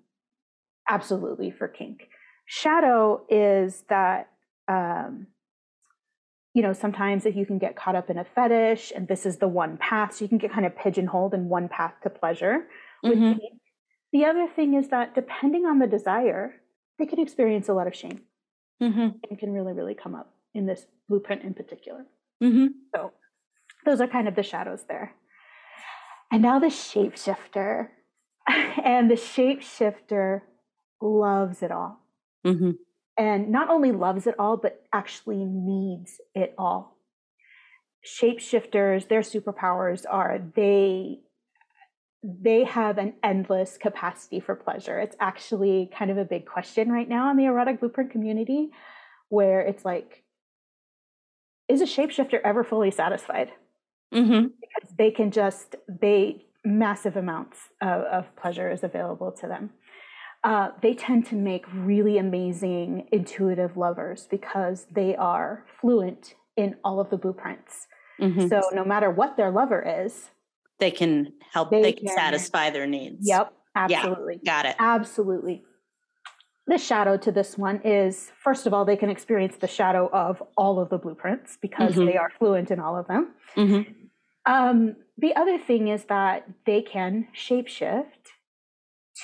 absolutely 0.89 1.51
for 1.51 1.69
kink 1.69 2.09
shadow 2.47 3.23
is 3.29 3.85
that 3.89 4.31
um 4.69 5.27
you 6.59 6.63
know 6.67 6.73
sometimes 6.73 7.27
if 7.31 7.35
you 7.37 7.47
can 7.51 7.59
get 7.59 7.77
caught 7.83 7.97
up 8.01 8.11
in 8.11 8.19
a 8.19 8.27
fetish 8.35 8.93
and 8.95 9.07
this 9.07 9.25
is 9.25 9.39
the 9.39 9.49
one 9.49 9.77
path 9.77 10.15
so 10.15 10.25
you 10.25 10.29
can 10.29 10.39
get 10.39 10.53
kind 10.53 10.67
of 10.67 10.77
pigeonholed 10.77 11.33
in 11.35 11.49
one 11.49 11.69
path 11.69 11.95
to 12.03 12.11
pleasure 12.11 12.57
with 13.03 13.19
mm-hmm. 13.19 13.39
the 14.13 14.25
other 14.25 14.47
thing 14.57 14.75
is 14.75 14.89
that 14.89 15.15
depending 15.15 15.65
on 15.67 15.79
the 15.79 15.87
desire 15.87 16.47
they 16.99 17.07
can 17.07 17.21
experience 17.21 17.69
a 17.69 17.73
lot 17.73 17.87
of 17.87 17.95
shame 17.95 18.21
mm-hmm. 18.83 19.09
and 19.29 19.39
can 19.39 19.53
really, 19.53 19.73
really 19.73 19.95
come 19.95 20.15
up 20.15 20.35
in 20.55 20.67
this 20.67 20.87
blueprint 21.09 21.43
in 21.43 21.55
particular. 21.55 22.05
Mm-hmm. 22.43 22.67
So 22.95 23.13
those 23.85 24.01
are 24.01 24.09
kind 24.09 24.29
of 24.29 24.35
the 24.35 24.43
shadows 24.43 24.85
there. 24.89 25.15
And 26.31 26.43
now 26.43 26.59
the 26.59 26.67
shapeshifter. 26.67 27.89
and 28.49 29.11
the 29.11 29.15
shapeshifter 29.15 30.43
loves 31.01 31.63
it 31.63 31.71
all. 31.71 32.01
And 33.19 33.51
not 33.51 33.69
only 33.69 33.91
loves 33.91 34.27
it 34.27 34.37
all, 34.39 34.57
but 34.57 34.81
actually 34.93 35.45
needs 35.45 36.21
it 36.35 36.55
all. 36.57 36.97
Shapeshifters, 38.07 39.09
their 39.09 39.23
superpowers 39.23 40.05
are 40.09 40.41
they 40.55 41.19
they 42.23 42.65
have 42.65 42.99
an 42.99 43.15
endless 43.23 43.77
capacity 43.77 44.41
for 44.41 44.55
pleasure. 44.55 44.99
It's 44.99 45.17
actually 45.21 45.91
kind 45.97 46.11
of 46.11 46.19
a 46.19 46.25
big 46.25 46.47
question 46.47 46.91
right 46.91 47.09
now 47.09 47.31
in 47.31 47.37
the 47.37 47.45
erotic 47.45 47.81
blueprint 47.81 48.11
community 48.11 48.71
where 49.29 49.61
it's 49.61 49.85
like, 49.85 50.25
is 51.69 51.81
a 51.81 51.85
shapeshifter 51.85 52.41
ever 52.45 52.65
fully 52.65 52.91
satisfied? 52.91 53.53
Mm-hmm. 54.13 54.49
Because 54.61 54.97
they 54.97 55.11
can 55.11 55.31
just, 55.31 55.77
they, 55.89 56.45
massive 56.65 57.17
amounts 57.17 57.59
of, 57.81 58.03
of 58.03 58.37
pleasure 58.37 58.71
is 58.71 58.83
available 58.83 59.31
to 59.33 59.47
them. 59.47 59.71
Uh, 60.45 60.69
they 60.83 60.95
tend 60.95 61.27
to 61.27 61.35
make 61.35 61.65
really 61.75 62.19
amazing 62.19 63.09
intuitive 63.13 63.77
lovers 63.77 64.29
because 64.31 64.87
they 64.93 65.17
are 65.17 65.65
fluent 65.81 66.35
in 66.57 66.77
all 66.85 67.01
of 67.01 67.11
the 67.11 67.17
blueprints. 67.17 67.89
Mm-hmm. 68.21 68.49
So 68.49 68.63
no 68.73 68.85
matter 68.85 69.11
what 69.11 69.37
their 69.37 69.51
lover 69.51 69.83
is, 70.05 70.31
they 70.79 70.91
can 70.91 71.33
help 71.53 71.71
they, 71.71 71.83
they 71.83 71.93
can, 71.93 72.07
can, 72.07 72.17
satisfy 72.17 72.71
their 72.71 72.87
needs 72.87 73.29
yep 73.29 73.53
absolutely 73.77 74.41
yeah, 74.43 74.53
got 74.53 74.67
it 74.67 74.77
absolutely 74.79 75.63
the 76.67 76.79
shadow 76.79 77.17
to 77.17 77.33
this 77.33 77.57
one 77.57 77.81
is 77.85 78.31
first 78.43 78.67
of 78.67 78.75
all 78.75 78.85
they 78.85 78.97
can 78.97 79.11
experience 79.11 79.57
the 79.57 79.67
shadow 79.67 80.09
of 80.13 80.43
all 80.57 80.79
of 80.81 80.89
the 80.91 80.99
blueprints 80.99 81.59
because 81.61 81.93
mm-hmm. 81.93 82.07
they 82.07 82.17
are 82.17 82.31
fluent 82.39 82.71
in 82.71 82.81
all 82.81 82.97
of 82.97 83.07
them 83.07 83.35
mm-hmm. 83.57 83.91
um, 84.47 84.97
the 85.17 85.35
other 85.35 85.59
thing 85.59 85.89
is 85.89 86.05
that 86.05 86.49
they 86.67 86.83
can 86.83 87.27
shapeshift 87.35 88.18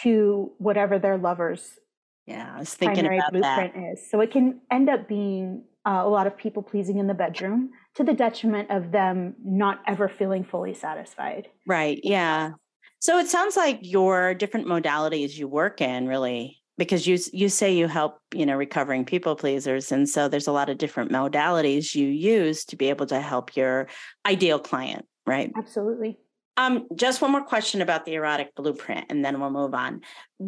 to 0.03 0.53
whatever 0.59 0.99
their 0.99 1.19
lover's 1.19 1.79
yeah 2.27 2.53
i 2.57 2.59
was 2.59 2.75
thinking 2.75 3.05
primary 3.05 3.19
about 3.19 3.33
blueprint 3.33 3.75
that. 3.75 3.93
is 3.93 4.11
so 4.11 4.21
it 4.21 4.31
can 4.31 4.61
end 4.71 4.89
up 4.89 5.09
being 5.09 5.63
uh, 5.87 6.03
a 6.05 6.09
lot 6.09 6.27
of 6.27 6.37
people 6.37 6.63
pleasing 6.63 6.99
in 6.99 7.07
the 7.07 7.15
bedroom 7.15 7.71
to 7.95 8.05
the 8.05 8.15
detriment 8.15 8.71
of 8.71 8.91
them 8.91 9.35
not 9.45 9.81
ever 9.87 10.09
feeling 10.09 10.43
fully 10.45 10.75
satisfied. 10.75 11.49
Right. 11.67 12.01
Yeah. 12.03 12.53
So 13.01 13.19
it 13.19 13.29
sounds 13.29 13.57
like 13.57 13.81
your 13.83 14.35
different 14.35 14.67
modalities 14.67 15.37
you 15.37 15.47
work 15.47 15.81
in 15.81 16.09
really 16.09 16.59
because 16.79 17.07
you 17.07 17.19
you 17.33 17.49
say 17.49 17.73
you 17.73 17.87
help 17.87 18.19
you 18.33 18.47
know 18.47 18.57
recovering 18.57 19.05
people 19.05 19.37
pleasers 19.37 19.93
and 19.93 20.09
so 20.09 20.27
there's 20.27 20.47
a 20.47 20.53
lot 20.53 20.69
of 20.69 20.79
different 20.79 21.13
modalities 21.13 21.95
you 21.95 22.09
use 22.09 22.65
to 22.65 22.77
be 22.77 22.89
able 22.89 23.07
to 23.07 23.21
help 23.21 23.55
your 23.55 23.87
ideal 24.27 24.59
client 24.59 25.07
right 25.25 25.53
absolutely 25.57 26.19
um 26.57 26.87
just 26.95 27.21
one 27.21 27.33
more 27.33 27.45
question 27.45 27.83
about 27.83 28.05
the 28.05 28.15
erotic 28.15 28.55
blueprint 28.55 29.07
and 29.11 29.25
then 29.25 29.41
we'll 29.41 29.51
move 29.51 29.75
on 29.75 30.01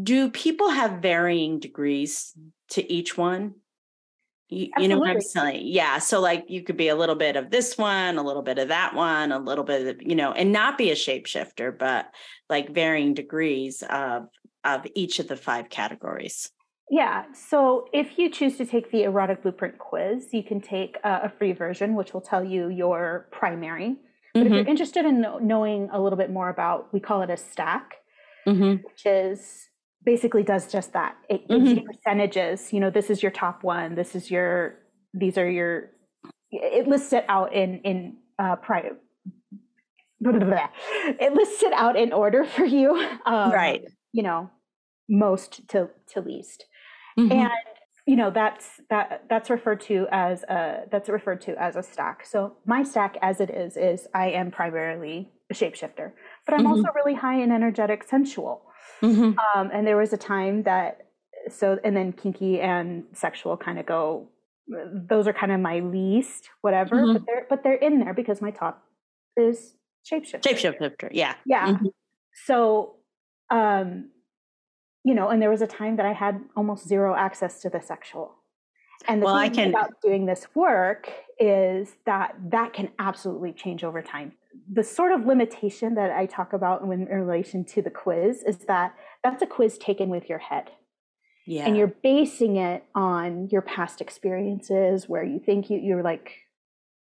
do 0.02 0.30
people 0.30 0.70
have 0.70 1.02
varying 1.02 1.58
degrees 1.58 2.32
to 2.68 2.92
each 2.92 3.16
one 3.16 3.54
you, 4.48 4.68
you, 4.78 4.86
know 4.86 4.98
what 4.98 5.10
I'm 5.10 5.20
saying? 5.20 5.62
Yeah. 5.64 5.98
So 5.98 6.20
like 6.20 6.44
you 6.48 6.62
could 6.62 6.76
be 6.76 6.86
a 6.86 6.94
little 6.94 7.16
bit 7.16 7.34
of 7.34 7.50
this 7.50 7.76
one, 7.76 8.16
a 8.16 8.22
little 8.22 8.42
bit 8.42 8.58
of 8.58 8.68
that 8.68 8.94
one, 8.94 9.32
a 9.32 9.40
little 9.40 9.64
bit 9.64 9.86
of, 9.88 10.02
you 10.02 10.14
know, 10.14 10.30
and 10.30 10.52
not 10.52 10.78
be 10.78 10.92
a 10.92 10.94
shapeshifter, 10.94 11.76
but 11.76 12.06
like 12.48 12.72
varying 12.72 13.12
degrees 13.14 13.82
of 13.90 14.28
of 14.62 14.86
each 14.94 15.18
of 15.18 15.26
the 15.26 15.36
five 15.36 15.68
categories. 15.68 16.50
Yeah. 16.90 17.24
So 17.32 17.88
if 17.92 18.18
you 18.18 18.30
choose 18.30 18.56
to 18.58 18.66
take 18.66 18.92
the 18.92 19.02
erotic 19.02 19.42
blueprint 19.42 19.78
quiz, 19.78 20.28
you 20.32 20.44
can 20.44 20.60
take 20.60 20.96
a, 21.02 21.22
a 21.24 21.32
free 21.36 21.52
version, 21.52 21.96
which 21.96 22.14
will 22.14 22.20
tell 22.20 22.44
you 22.44 22.68
your 22.68 23.28
primary. 23.32 23.96
But 24.36 24.44
mm-hmm. 24.44 24.46
if 24.46 24.52
you're 24.52 24.62
mm-hmm. 24.64 24.70
interested 24.70 25.06
in 25.06 25.26
knowing 25.46 25.88
a 25.92 26.00
little 26.00 26.18
bit 26.18 26.30
more 26.30 26.50
about, 26.50 26.92
we 26.92 27.00
call 27.00 27.22
it 27.22 27.30
a 27.30 27.38
stack, 27.38 27.94
mm-hmm. 28.46 28.82
which 28.84 29.06
is 29.06 29.68
basically 30.04 30.42
does 30.42 30.70
just 30.70 30.92
that. 30.92 31.16
It 31.30 31.48
gives 31.48 31.64
mm-hmm. 31.64 31.78
you 31.78 31.84
percentages. 31.84 32.70
You 32.70 32.80
know, 32.80 32.90
this 32.90 33.08
is 33.08 33.22
your 33.22 33.32
top 33.32 33.64
one. 33.64 33.94
This 33.94 34.14
is 34.14 34.30
your. 34.30 34.76
These 35.14 35.38
are 35.38 35.48
your. 35.48 35.90
It 36.50 36.86
lists 36.86 37.14
it 37.14 37.24
out 37.28 37.54
in 37.54 37.78
in 37.78 38.16
uh, 38.38 38.56
private. 38.56 39.00
It 40.24 41.32
lists 41.34 41.62
it 41.62 41.72
out 41.72 41.96
in 41.96 42.12
order 42.12 42.44
for 42.44 42.64
you. 42.64 42.96
Um, 43.24 43.52
right. 43.52 43.82
You 44.12 44.22
know, 44.22 44.50
most 45.08 45.66
to 45.68 45.88
to 46.12 46.20
least, 46.20 46.66
mm-hmm. 47.18 47.32
and 47.32 47.50
you 48.06 48.16
know 48.16 48.30
that's 48.30 48.80
that 48.88 49.24
that's 49.28 49.50
referred 49.50 49.80
to 49.82 50.06
as 50.10 50.42
a 50.44 50.84
that's 50.90 51.08
referred 51.08 51.40
to 51.42 51.60
as 51.60 51.76
a 51.76 51.82
stack. 51.82 52.24
So 52.24 52.56
my 52.64 52.82
stack, 52.82 53.16
as 53.20 53.40
it 53.40 53.50
is, 53.50 53.76
is 53.76 54.06
I 54.14 54.30
am 54.30 54.50
primarily 54.50 55.30
a 55.50 55.54
shapeshifter, 55.54 56.12
but 56.44 56.54
I'm 56.54 56.60
mm-hmm. 56.60 56.68
also 56.68 56.88
really 56.94 57.14
high 57.14 57.40
in 57.40 57.50
energetic 57.52 58.04
sensual. 58.04 58.62
Mm-hmm. 59.02 59.38
Um, 59.58 59.70
and 59.72 59.86
there 59.86 59.96
was 59.96 60.12
a 60.12 60.16
time 60.16 60.62
that, 60.64 61.06
so, 61.50 61.78
and 61.84 61.96
then 61.96 62.12
kinky 62.12 62.60
and 62.60 63.04
sexual 63.12 63.56
kind 63.56 63.78
of 63.78 63.86
go, 63.86 64.28
those 64.68 65.26
are 65.26 65.32
kind 65.32 65.52
of 65.52 65.60
my 65.60 65.80
least, 65.80 66.48
whatever, 66.62 66.96
mm-hmm. 66.96 67.12
but 67.12 67.22
they're, 67.26 67.46
but 67.48 67.62
they're 67.62 67.74
in 67.74 68.00
there 68.00 68.14
because 68.14 68.40
my 68.40 68.50
top 68.50 68.82
is 69.36 69.74
shapeshifter. 70.10 70.42
Shapeshifter. 70.42 71.08
Yeah. 71.12 71.34
Yeah. 71.44 71.68
Mm-hmm. 71.68 71.86
So, 72.46 72.96
um, 73.50 74.10
you 75.06 75.14
know, 75.14 75.28
and 75.28 75.40
there 75.40 75.50
was 75.50 75.62
a 75.62 75.66
time 75.66 75.96
that 75.96 76.06
I 76.06 76.12
had 76.12 76.34
almost 76.56 76.86
zero 76.86 77.14
access 77.14 77.60
to 77.62 77.70
the 77.70 77.80
sexual. 77.80 78.34
And 79.08 79.22
the 79.22 79.26
well, 79.26 79.40
thing 79.40 79.50
I 79.50 79.54
can... 79.54 79.68
about 79.70 79.90
doing 80.02 80.26
this 80.26 80.46
work 80.54 81.10
is 81.38 81.96
that 82.06 82.34
that 82.56 82.72
can 82.72 82.90
absolutely 82.98 83.52
change 83.52 83.84
over 83.84 84.02
time 84.02 84.32
the 84.70 84.82
sort 84.82 85.12
of 85.12 85.26
limitation 85.26 85.94
that 85.94 86.10
I 86.10 86.26
talk 86.26 86.52
about 86.52 86.82
in, 86.82 86.92
in 86.92 87.06
relation 87.08 87.64
to 87.66 87.82
the 87.82 87.90
quiz 87.90 88.42
is 88.42 88.58
that 88.66 88.94
that's 89.22 89.42
a 89.42 89.46
quiz 89.46 89.78
taken 89.78 90.08
with 90.08 90.28
your 90.28 90.38
head. 90.38 90.70
Yeah. 91.46 91.66
And 91.66 91.76
you're 91.76 91.94
basing 92.02 92.56
it 92.56 92.84
on 92.94 93.48
your 93.50 93.62
past 93.62 94.00
experiences 94.00 95.08
where 95.08 95.22
you 95.22 95.38
think 95.38 95.70
you, 95.70 95.78
you're 95.78 96.02
like, 96.02 96.32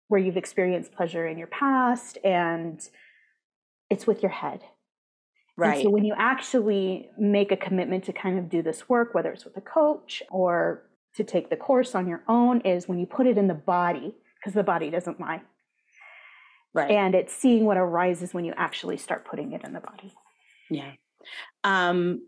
where 0.07 0.19
you've 0.19 0.37
experienced 0.37 0.91
pleasure 0.91 1.25
in 1.25 1.37
your 1.37 1.47
past 1.47 2.19
and 2.23 2.79
it's 3.89 4.05
with 4.05 4.21
your 4.21 4.31
head. 4.31 4.61
Right. 5.57 5.75
And 5.75 5.83
so 5.83 5.89
when 5.89 6.03
you 6.03 6.13
actually 6.17 7.09
make 7.17 7.51
a 7.51 7.57
commitment 7.57 8.03
to 8.05 8.13
kind 8.13 8.37
of 8.37 8.49
do 8.49 8.61
this 8.61 8.89
work, 8.89 9.13
whether 9.13 9.31
it's 9.31 9.45
with 9.45 9.55
a 9.55 9.61
coach 9.61 10.21
or 10.29 10.83
to 11.15 11.23
take 11.23 11.49
the 11.49 11.55
course 11.55 11.95
on 11.95 12.07
your 12.07 12.23
own, 12.27 12.61
is 12.61 12.87
when 12.87 12.99
you 12.99 13.05
put 13.05 13.25
it 13.25 13.37
in 13.37 13.47
the 13.47 13.53
body, 13.53 14.13
because 14.37 14.53
the 14.53 14.63
body 14.63 14.89
doesn't 14.89 15.19
lie. 15.19 15.41
Right. 16.73 16.91
And 16.91 17.15
it's 17.15 17.33
seeing 17.33 17.63
what 17.63 17.77
arises 17.77 18.33
when 18.33 18.43
you 18.43 18.53
actually 18.57 18.97
start 18.97 19.25
putting 19.25 19.53
it 19.53 19.63
in 19.63 19.71
the 19.71 19.79
body. 19.79 20.13
Yeah. 20.69 20.91
Um, 21.63 22.21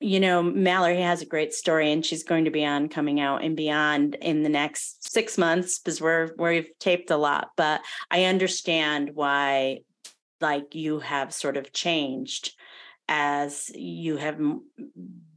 you 0.00 0.18
know, 0.18 0.42
Mallory 0.42 1.02
has 1.02 1.22
a 1.22 1.26
great 1.26 1.52
story 1.52 1.92
and 1.92 2.04
she's 2.04 2.24
going 2.24 2.46
to 2.46 2.50
be 2.50 2.64
on 2.64 2.88
coming 2.88 3.20
out 3.20 3.44
and 3.44 3.54
beyond 3.54 4.16
in 4.16 4.42
the 4.42 4.48
next 4.48 5.12
six 5.12 5.38
months 5.38 5.78
because 5.78 6.00
we're 6.00 6.30
we've 6.38 6.70
taped 6.80 7.10
a 7.10 7.16
lot. 7.16 7.50
But 7.56 7.82
I 8.10 8.24
understand 8.24 9.10
why 9.14 9.80
like 10.40 10.74
you 10.74 11.00
have 11.00 11.32
sort 11.32 11.56
of 11.56 11.72
changed 11.72 12.54
as 13.08 13.70
you 13.74 14.16
have 14.16 14.40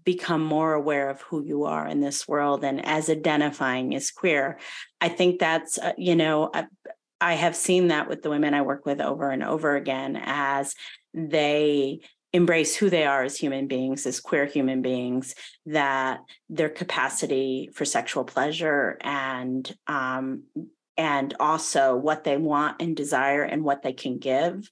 become 0.03 0.43
more 0.43 0.73
aware 0.73 1.09
of 1.09 1.21
who 1.21 1.43
you 1.43 1.63
are 1.63 1.87
in 1.87 2.01
this 2.01 2.27
world 2.27 2.63
and 2.63 2.85
as 2.85 3.09
identifying 3.09 3.95
as 3.95 4.11
queer. 4.11 4.59
I 5.01 5.09
think 5.09 5.39
that's 5.39 5.77
uh, 5.77 5.93
you 5.97 6.15
know 6.15 6.51
I 7.21 7.33
have 7.33 7.55
seen 7.55 7.87
that 7.87 8.09
with 8.09 8.21
the 8.21 8.29
women 8.29 8.53
I 8.53 8.63
work 8.63 8.85
with 8.85 8.99
over 8.99 9.29
and 9.29 9.43
over 9.43 9.75
again 9.75 10.21
as 10.21 10.75
they 11.13 12.01
embrace 12.33 12.75
who 12.75 12.89
they 12.89 13.05
are 13.05 13.23
as 13.23 13.37
human 13.37 13.67
beings, 13.67 14.05
as 14.05 14.19
queer 14.19 14.45
human 14.45 14.81
beings, 14.81 15.35
that 15.67 16.19
their 16.49 16.69
capacity 16.69 17.69
for 17.73 17.85
sexual 17.85 18.23
pleasure 18.25 18.97
and 19.01 19.73
um, 19.87 20.43
and 20.97 21.33
also 21.39 21.95
what 21.95 22.23
they 22.23 22.37
want 22.37 22.81
and 22.81 22.95
desire 22.95 23.43
and 23.43 23.63
what 23.63 23.81
they 23.81 23.93
can 23.93 24.19
give 24.19 24.69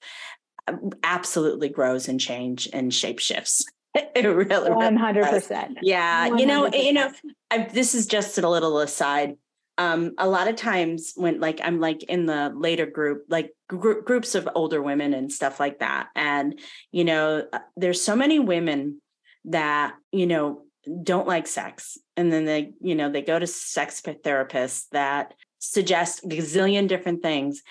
um, 0.68 0.92
absolutely 1.04 1.70
grows 1.70 2.08
and 2.08 2.20
change 2.20 2.70
and 2.72 2.94
shape 2.94 3.20
shifts. 3.20 3.66
it 3.96 4.26
really, 4.26 4.72
one 4.72 4.96
hundred 4.96 5.28
percent. 5.28 5.78
Yeah, 5.82 6.30
100%. 6.30 6.40
you 6.40 6.46
know, 6.46 6.68
you 6.68 6.94
know, 6.94 7.12
I, 7.50 7.64
this 7.64 7.94
is 7.94 8.06
just 8.06 8.38
a 8.38 8.48
little 8.48 8.80
aside 8.80 9.36
um, 9.78 10.14
a 10.18 10.28
lot 10.28 10.48
of 10.48 10.56
times 10.56 11.14
when 11.16 11.40
like 11.40 11.60
I'm 11.64 11.80
like 11.80 12.04
in 12.04 12.26
the 12.26 12.54
later 12.56 12.86
group, 12.86 13.26
like 13.30 13.52
gr- 13.68 14.02
groups 14.02 14.36
of 14.36 14.48
older 14.54 14.82
women 14.82 15.14
and 15.14 15.32
stuff 15.32 15.60
like 15.60 15.80
that. 15.80 16.10
And, 16.16 16.60
you 16.92 17.04
know, 17.04 17.48
uh, 17.52 17.60
there's 17.76 18.02
so 18.02 18.16
many 18.16 18.38
women 18.38 19.02
that, 19.46 19.96
you 20.12 20.28
know, 20.28 20.66
don't 21.02 21.28
like 21.28 21.48
sex. 21.48 21.98
And 22.18 22.32
then 22.32 22.46
they, 22.46 22.74
you 22.80 22.96
know, 22.96 23.10
they 23.10 23.22
go 23.22 23.40
to 23.40 23.48
sex 23.48 24.02
therapists 24.02 24.88
that 24.92 25.34
suggest 25.62 26.26
a 26.26 26.28
gazillion 26.28 26.88
different 26.88 27.22
things. 27.22 27.62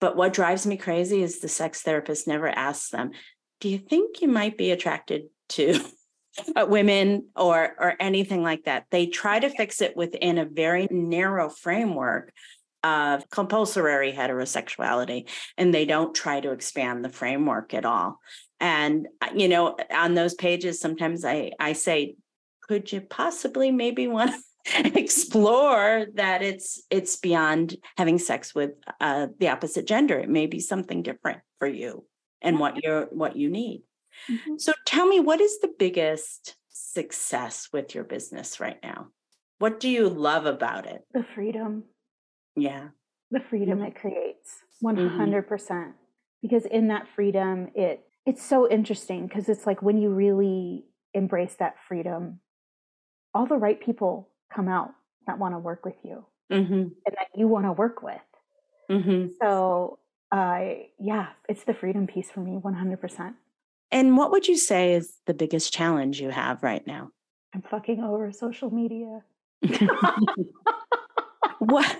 But 0.00 0.16
what 0.16 0.32
drives 0.32 0.66
me 0.66 0.76
crazy 0.76 1.22
is 1.22 1.40
the 1.40 1.48
sex 1.48 1.82
therapist 1.82 2.26
never 2.26 2.48
asks 2.48 2.90
them, 2.90 3.10
do 3.60 3.68
you 3.68 3.78
think 3.78 4.20
you 4.22 4.28
might 4.28 4.56
be 4.56 4.70
attracted 4.70 5.24
to 5.50 5.80
uh, 6.56 6.66
women 6.68 7.28
or 7.36 7.74
or 7.78 7.94
anything 8.00 8.42
like 8.42 8.64
that. 8.64 8.86
They 8.90 9.06
try 9.06 9.38
to 9.38 9.48
fix 9.48 9.80
it 9.80 9.96
within 9.96 10.38
a 10.38 10.44
very 10.44 10.88
narrow 10.90 11.48
framework 11.48 12.32
of 12.82 13.28
compulsory 13.30 14.12
heterosexuality 14.12 15.28
and 15.56 15.72
they 15.72 15.86
don't 15.86 16.14
try 16.14 16.40
to 16.40 16.50
expand 16.50 17.02
the 17.02 17.08
framework 17.08 17.72
at 17.72 17.86
all 17.86 18.20
and 18.60 19.08
uh, 19.22 19.30
you 19.34 19.48
know 19.48 19.74
on 19.90 20.12
those 20.12 20.34
pages 20.34 20.80
sometimes 20.80 21.24
i 21.24 21.50
i 21.58 21.72
say 21.72 22.14
could 22.60 22.92
you 22.92 23.00
possibly 23.00 23.70
maybe 23.70 24.06
want 24.06 24.34
explore 24.94 26.06
that 26.14 26.42
it's 26.42 26.82
it's 26.90 27.16
beyond 27.16 27.76
having 27.96 28.18
sex 28.18 28.54
with 28.54 28.72
uh, 29.00 29.28
the 29.38 29.48
opposite 29.48 29.86
gender. 29.86 30.18
It 30.18 30.28
may 30.28 30.46
be 30.46 30.60
something 30.60 31.02
different 31.02 31.40
for 31.58 31.68
you 31.68 32.04
and 32.40 32.58
what 32.58 32.82
you're 32.82 33.06
what 33.06 33.36
you 33.36 33.50
need. 33.50 33.82
Mm-hmm. 34.30 34.58
so 34.58 34.72
tell 34.86 35.06
me 35.06 35.18
what 35.18 35.40
is 35.40 35.58
the 35.58 35.72
biggest 35.76 36.54
success 36.68 37.68
with 37.72 37.94
your 37.94 38.04
business 38.04 38.60
right 38.60 38.78
now? 38.82 39.08
What 39.58 39.80
do 39.80 39.88
you 39.88 40.08
love 40.08 40.46
about 40.46 40.86
it? 40.86 41.02
The 41.12 41.24
freedom. 41.34 41.84
Yeah. 42.54 42.88
The 43.32 43.40
freedom 43.40 43.82
it 43.82 43.96
creates. 43.96 44.58
100% 44.84 44.96
mm-hmm. 45.08 45.48
percent. 45.48 45.94
Because 46.42 46.64
in 46.66 46.88
that 46.88 47.06
freedom 47.16 47.70
it 47.74 48.04
it's 48.26 48.42
so 48.42 48.70
interesting 48.70 49.26
because 49.26 49.48
it's 49.48 49.66
like 49.66 49.82
when 49.82 49.98
you 49.98 50.10
really 50.10 50.84
embrace 51.12 51.56
that 51.58 51.74
freedom 51.86 52.40
all 53.34 53.46
the 53.46 53.56
right 53.56 53.80
people 53.80 54.30
come 54.54 54.68
out 54.68 54.90
that 55.26 55.38
want 55.38 55.54
to 55.54 55.58
work 55.58 55.84
with 55.84 55.96
you 56.02 56.24
mm-hmm. 56.50 56.72
and 56.74 57.16
that 57.16 57.28
you 57.34 57.48
want 57.48 57.66
to 57.66 57.72
work 57.72 58.02
with. 58.02 58.20
Mm-hmm. 58.90 59.28
So, 59.40 59.98
uh, 60.32 60.64
yeah, 60.98 61.28
it's 61.48 61.64
the 61.64 61.74
freedom 61.74 62.06
piece 62.06 62.30
for 62.30 62.40
me, 62.40 62.58
100%. 62.62 63.34
And 63.90 64.16
what 64.16 64.30
would 64.30 64.48
you 64.48 64.56
say 64.56 64.94
is 64.94 65.14
the 65.26 65.34
biggest 65.34 65.72
challenge 65.72 66.20
you 66.20 66.30
have 66.30 66.62
right 66.62 66.86
now? 66.86 67.10
I'm 67.54 67.62
fucking 67.62 68.02
over 68.02 68.32
social 68.32 68.70
media. 68.70 69.20
what? 71.58 71.96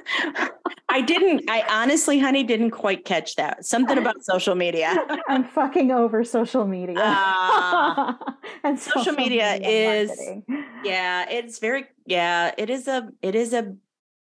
I 0.89 1.01
didn't, 1.01 1.51
I 1.51 1.65
honestly, 1.69 2.21
honey, 2.21 2.45
didn't 2.45 2.71
quite 2.71 3.05
catch 3.05 3.37
that. 3.37 3.65
Something 3.65 3.99
about 3.99 4.17
social 4.25 4.55
media. 4.55 4.95
I'm 5.29 5.45
fucking 5.45 5.91
over 5.91 6.23
social 6.25 6.67
media. 6.67 6.99
Uh, 6.99 8.13
and 8.65 8.79
social, 8.79 9.03
social 9.03 9.15
media, 9.15 9.55
media, 9.55 9.69
is, 9.69 10.09
marketing. 10.09 10.45
yeah, 10.85 11.29
it's 11.29 11.59
very, 11.59 11.87
yeah, 12.07 12.53
it 12.59 12.71
is 12.71 12.89
a, 12.89 13.09
it 13.23 13.35
is 13.35 13.53
a, 13.53 13.75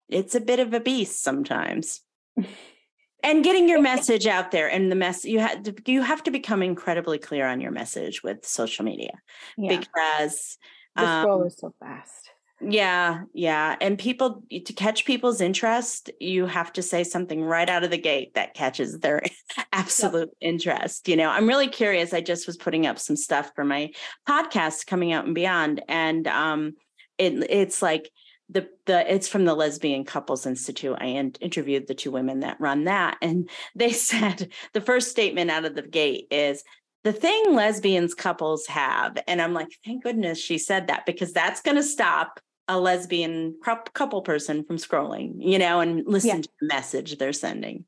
it's 0.09 0.35
a 0.35 0.41
bit 0.41 0.61
of 0.61 0.75
a 0.75 0.81
beast 0.81 1.23
sometimes. 1.23 2.01
and 3.23 3.43
getting 3.43 3.69
your 3.69 3.81
message 3.81 4.27
out 4.27 4.51
there 4.51 4.69
and 4.71 4.91
the 4.91 4.97
mess 4.97 5.25
you 5.25 5.41
have 5.41 5.63
to, 5.63 5.75
you 5.87 6.03
have 6.03 6.23
to 6.25 6.31
become 6.31 6.63
incredibly 6.63 7.19
clear 7.19 7.47
on 7.47 7.61
your 7.61 7.71
message 7.71 8.23
with 8.23 8.45
social 8.45 8.85
media 8.85 9.19
yeah. 9.57 9.79
because 9.79 10.59
the 10.95 11.23
scroll 11.23 11.41
um, 11.41 11.47
is 11.47 11.57
so 11.57 11.75
fast 11.81 12.31
yeah, 12.61 13.23
yeah. 13.33 13.77
And 13.81 13.99
people 13.99 14.43
to 14.51 14.73
catch 14.73 15.05
people's 15.05 15.41
interest, 15.41 16.11
you 16.21 16.47
have 16.47 16.73
to 16.75 16.83
say 16.83 17.05
something 17.05 17.43
right 17.43 17.69
out 17.69 17.85
of 17.85 17.91
the 17.91 17.99
gate 17.99 18.35
that 18.35 18.55
catches 18.55 19.01
their 19.01 19.23
absolute 19.73 20.31
interest. 20.41 21.09
You 21.09 21.17
know, 21.17 21.29
I'm 21.29 21.49
really 21.49 21.69
curious. 21.69 22.15
I 22.15 22.21
just 22.21 22.47
was 22.47 22.57
putting 22.57 22.87
up 22.87 22.99
some 22.99 23.17
stuff 23.17 23.51
for 23.55 23.65
my 23.65 23.91
podcast 24.29 24.87
coming 24.87 25.13
out 25.13 25.27
and 25.27 25.35
beyond. 25.35 25.83
And 25.89 26.27
um 26.27 26.75
it 27.19 27.33
it's 27.51 27.83
like 27.83 28.11
the 28.49 28.69
the 28.87 29.13
it's 29.13 29.29
from 29.29 29.45
the 29.45 29.55
lesbian 29.55 30.05
couples 30.05 30.47
institute 30.47 30.97
i 31.01 31.07
in, 31.07 31.33
interviewed 31.41 31.87
the 31.87 31.95
two 31.95 32.11
women 32.11 32.41
that 32.41 32.61
run 32.61 32.85
that 32.85 33.17
and 33.23 33.49
they 33.75 33.93
said 33.93 34.53
the 34.73 34.81
first 34.81 35.11
statement 35.11 35.51
out 35.51 35.65
of 35.65 35.75
the 35.75 35.83
gate 35.83 36.27
is 36.31 36.63
the 37.05 37.13
thing 37.13 37.55
lesbians 37.55 38.15
couples 38.15 38.67
have 38.67 39.17
and 39.27 39.41
i'm 39.41 39.55
like 39.55 39.69
thank 39.85 40.03
goodness 40.03 40.39
she 40.39 40.59
said 40.59 40.89
that 40.89 41.07
because 41.07 41.33
that's 41.33 41.63
going 41.63 41.77
to 41.77 41.83
stop 41.83 42.41
a 42.69 42.79
lesbian 42.79 43.57
couple 43.93 44.23
person 44.23 44.65
from 44.65 44.77
scrolling, 44.77 45.35
you 45.39 45.59
know, 45.59 45.81
and 45.81 46.07
listen 46.07 46.37
yeah. 46.37 46.43
to 46.43 46.49
the 46.61 46.67
message 46.67 47.19
they're 47.19 47.33
sending. 47.33 47.85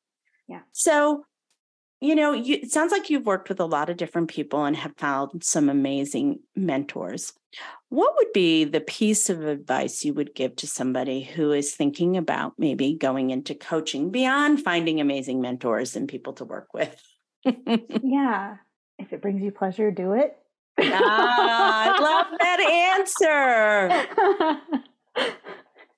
Yeah. 0.48 0.60
So, 0.72 1.24
you 2.00 2.14
know, 2.14 2.32
you, 2.32 2.56
it 2.62 2.70
sounds 2.70 2.92
like 2.92 3.08
you've 3.08 3.26
worked 3.26 3.48
with 3.48 3.60
a 3.60 3.64
lot 3.64 3.88
of 3.88 3.96
different 3.96 4.28
people 4.28 4.64
and 4.64 4.76
have 4.76 4.94
found 4.96 5.42
some 5.42 5.68
amazing 5.68 6.40
mentors. 6.54 7.32
What 7.88 8.14
would 8.16 8.32
be 8.34 8.64
the 8.64 8.80
piece 8.80 9.30
of 9.30 9.46
advice 9.46 10.04
you 10.04 10.12
would 10.14 10.34
give 10.34 10.56
to 10.56 10.66
somebody 10.66 11.22
who 11.22 11.52
is 11.52 11.74
thinking 11.74 12.16
about 12.16 12.52
maybe 12.58 12.94
going 12.94 13.30
into 13.30 13.54
coaching 13.54 14.10
beyond 14.10 14.62
finding 14.62 15.00
amazing 15.00 15.40
mentors 15.40 15.96
and 15.96 16.08
people 16.08 16.34
to 16.34 16.44
work 16.44 16.74
with? 16.74 17.00
yeah. 17.44 18.56
If 18.98 19.12
it 19.12 19.22
brings 19.22 19.42
you 19.42 19.52
pleasure, 19.52 19.90
do 19.90 20.12
it. 20.12 20.36
Ah, 20.78 21.96
I 21.96 22.00
love 22.00 22.26
that 22.40 22.60
answer. 22.60 23.88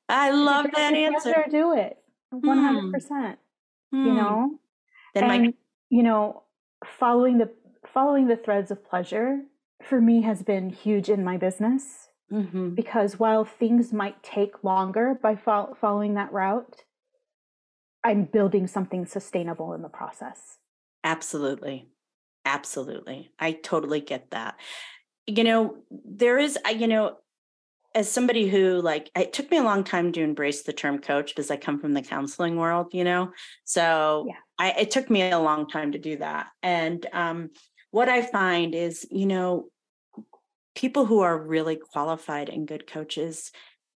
I 0.08 0.30
love 0.30 0.66
that 0.74 0.94
answer. 0.94 1.44
Do 1.50 1.74
it. 1.74 1.98
100%. 2.32 3.36
Hmm. 3.90 4.06
You 4.06 4.12
know? 4.12 4.58
Then 5.14 5.24
and, 5.24 5.42
my- 5.42 5.54
you 5.90 6.02
know, 6.02 6.42
following 6.84 7.38
the 7.38 7.50
following 7.92 8.26
the 8.26 8.36
threads 8.36 8.70
of 8.70 8.84
pleasure 8.84 9.40
for 9.82 10.00
me 10.00 10.22
has 10.22 10.42
been 10.42 10.70
huge 10.70 11.08
in 11.08 11.24
my 11.24 11.36
business 11.36 12.08
mm-hmm. 12.32 12.70
because 12.70 13.18
while 13.18 13.44
things 13.44 13.92
might 13.92 14.22
take 14.22 14.64
longer 14.64 15.18
by 15.22 15.36
fo- 15.36 15.76
following 15.80 16.14
that 16.14 16.32
route, 16.32 16.84
I'm 18.04 18.24
building 18.24 18.66
something 18.66 19.06
sustainable 19.06 19.72
in 19.72 19.82
the 19.82 19.88
process. 19.88 20.58
Absolutely. 21.04 21.88
Absolutely. 22.44 23.30
I 23.38 23.52
totally 23.52 24.00
get 24.00 24.30
that. 24.30 24.56
You 25.26 25.44
know, 25.44 25.76
there 25.90 26.38
is, 26.38 26.58
you 26.76 26.88
know, 26.88 27.16
as 27.94 28.10
somebody 28.10 28.48
who 28.48 28.80
like 28.80 29.10
it 29.16 29.32
took 29.32 29.50
me 29.50 29.56
a 29.56 29.62
long 29.62 29.84
time 29.84 30.12
to 30.12 30.22
embrace 30.22 30.62
the 30.62 30.72
term 30.72 30.98
coach 30.98 31.34
because 31.34 31.50
I 31.50 31.56
come 31.56 31.80
from 31.80 31.94
the 31.94 32.02
counseling 32.02 32.56
world, 32.56 32.88
you 32.92 33.04
know. 33.04 33.32
So 33.64 34.26
yeah. 34.28 34.34
I 34.58 34.70
it 34.70 34.90
took 34.90 35.10
me 35.10 35.30
a 35.30 35.38
long 35.38 35.68
time 35.68 35.92
to 35.92 35.98
do 35.98 36.16
that. 36.18 36.48
And 36.62 37.06
um 37.12 37.50
what 37.90 38.08
I 38.08 38.22
find 38.22 38.74
is, 38.74 39.06
you 39.10 39.26
know, 39.26 39.68
people 40.74 41.06
who 41.06 41.20
are 41.20 41.36
really 41.36 41.76
qualified 41.76 42.48
and 42.48 42.68
good 42.68 42.86
coaches 42.86 43.50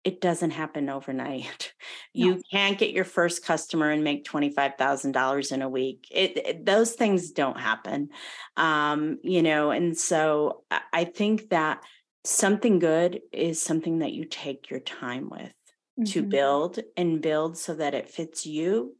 it 0.04 0.20
doesn't 0.20 0.50
happen 0.50 0.88
overnight. 0.88 1.72
No. 2.14 2.26
You 2.26 2.42
can't 2.52 2.78
get 2.78 2.90
your 2.90 3.06
first 3.06 3.42
customer 3.42 3.90
and 3.90 4.04
make 4.04 4.26
$25,000 4.26 5.52
in 5.52 5.62
a 5.62 5.68
week. 5.68 6.06
It, 6.10 6.36
it, 6.36 6.66
those 6.66 6.92
things 6.92 7.30
don't 7.30 7.58
happen. 7.58 8.10
Um, 8.54 9.18
you 9.22 9.42
know, 9.42 9.70
and 9.70 9.96
so 9.96 10.64
I 10.92 11.04
think 11.04 11.48
that 11.48 11.82
something 12.26 12.80
good 12.80 13.22
is 13.32 13.62
something 13.62 14.00
that 14.00 14.12
you 14.12 14.26
take 14.26 14.68
your 14.68 14.80
time 14.80 15.30
with 15.30 15.40
mm-hmm. 15.40 16.04
to 16.04 16.22
build 16.22 16.80
and 16.98 17.22
build 17.22 17.56
so 17.56 17.76
that 17.76 17.94
it 17.94 18.10
fits 18.10 18.44
you 18.44 18.94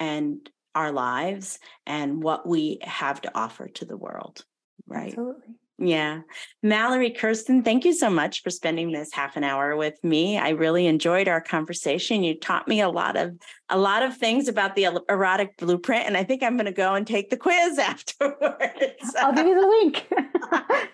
and 0.00 0.50
our 0.78 0.92
lives 0.92 1.58
and 1.86 2.22
what 2.22 2.46
we 2.46 2.78
have 2.82 3.20
to 3.22 3.32
offer 3.34 3.66
to 3.66 3.84
the 3.84 3.96
world. 3.96 4.44
Right. 4.86 5.08
Absolutely. 5.08 5.56
Yeah. 5.80 6.22
Mallory 6.60 7.10
Kiersten, 7.12 7.64
thank 7.64 7.84
you 7.84 7.92
so 7.92 8.10
much 8.10 8.42
for 8.42 8.50
spending 8.50 8.90
this 8.90 9.12
half 9.12 9.36
an 9.36 9.44
hour 9.44 9.76
with 9.76 10.02
me. 10.02 10.36
I 10.36 10.48
really 10.50 10.88
enjoyed 10.88 11.28
our 11.28 11.40
conversation. 11.40 12.24
You 12.24 12.36
taught 12.36 12.66
me 12.66 12.80
a 12.80 12.88
lot 12.88 13.16
of 13.16 13.38
a 13.68 13.78
lot 13.78 14.02
of 14.02 14.16
things 14.16 14.48
about 14.48 14.74
the 14.74 14.88
erotic 15.08 15.56
blueprint 15.56 16.06
and 16.06 16.16
I 16.16 16.24
think 16.24 16.42
I'm 16.42 16.56
going 16.56 16.66
to 16.66 16.72
go 16.72 16.94
and 16.94 17.06
take 17.06 17.30
the 17.30 17.36
quiz 17.36 17.78
afterwards. 17.78 19.14
I'll 19.20 19.32
give 19.32 19.46
you 19.46 19.60
the 19.60 19.66
link. 19.68 20.08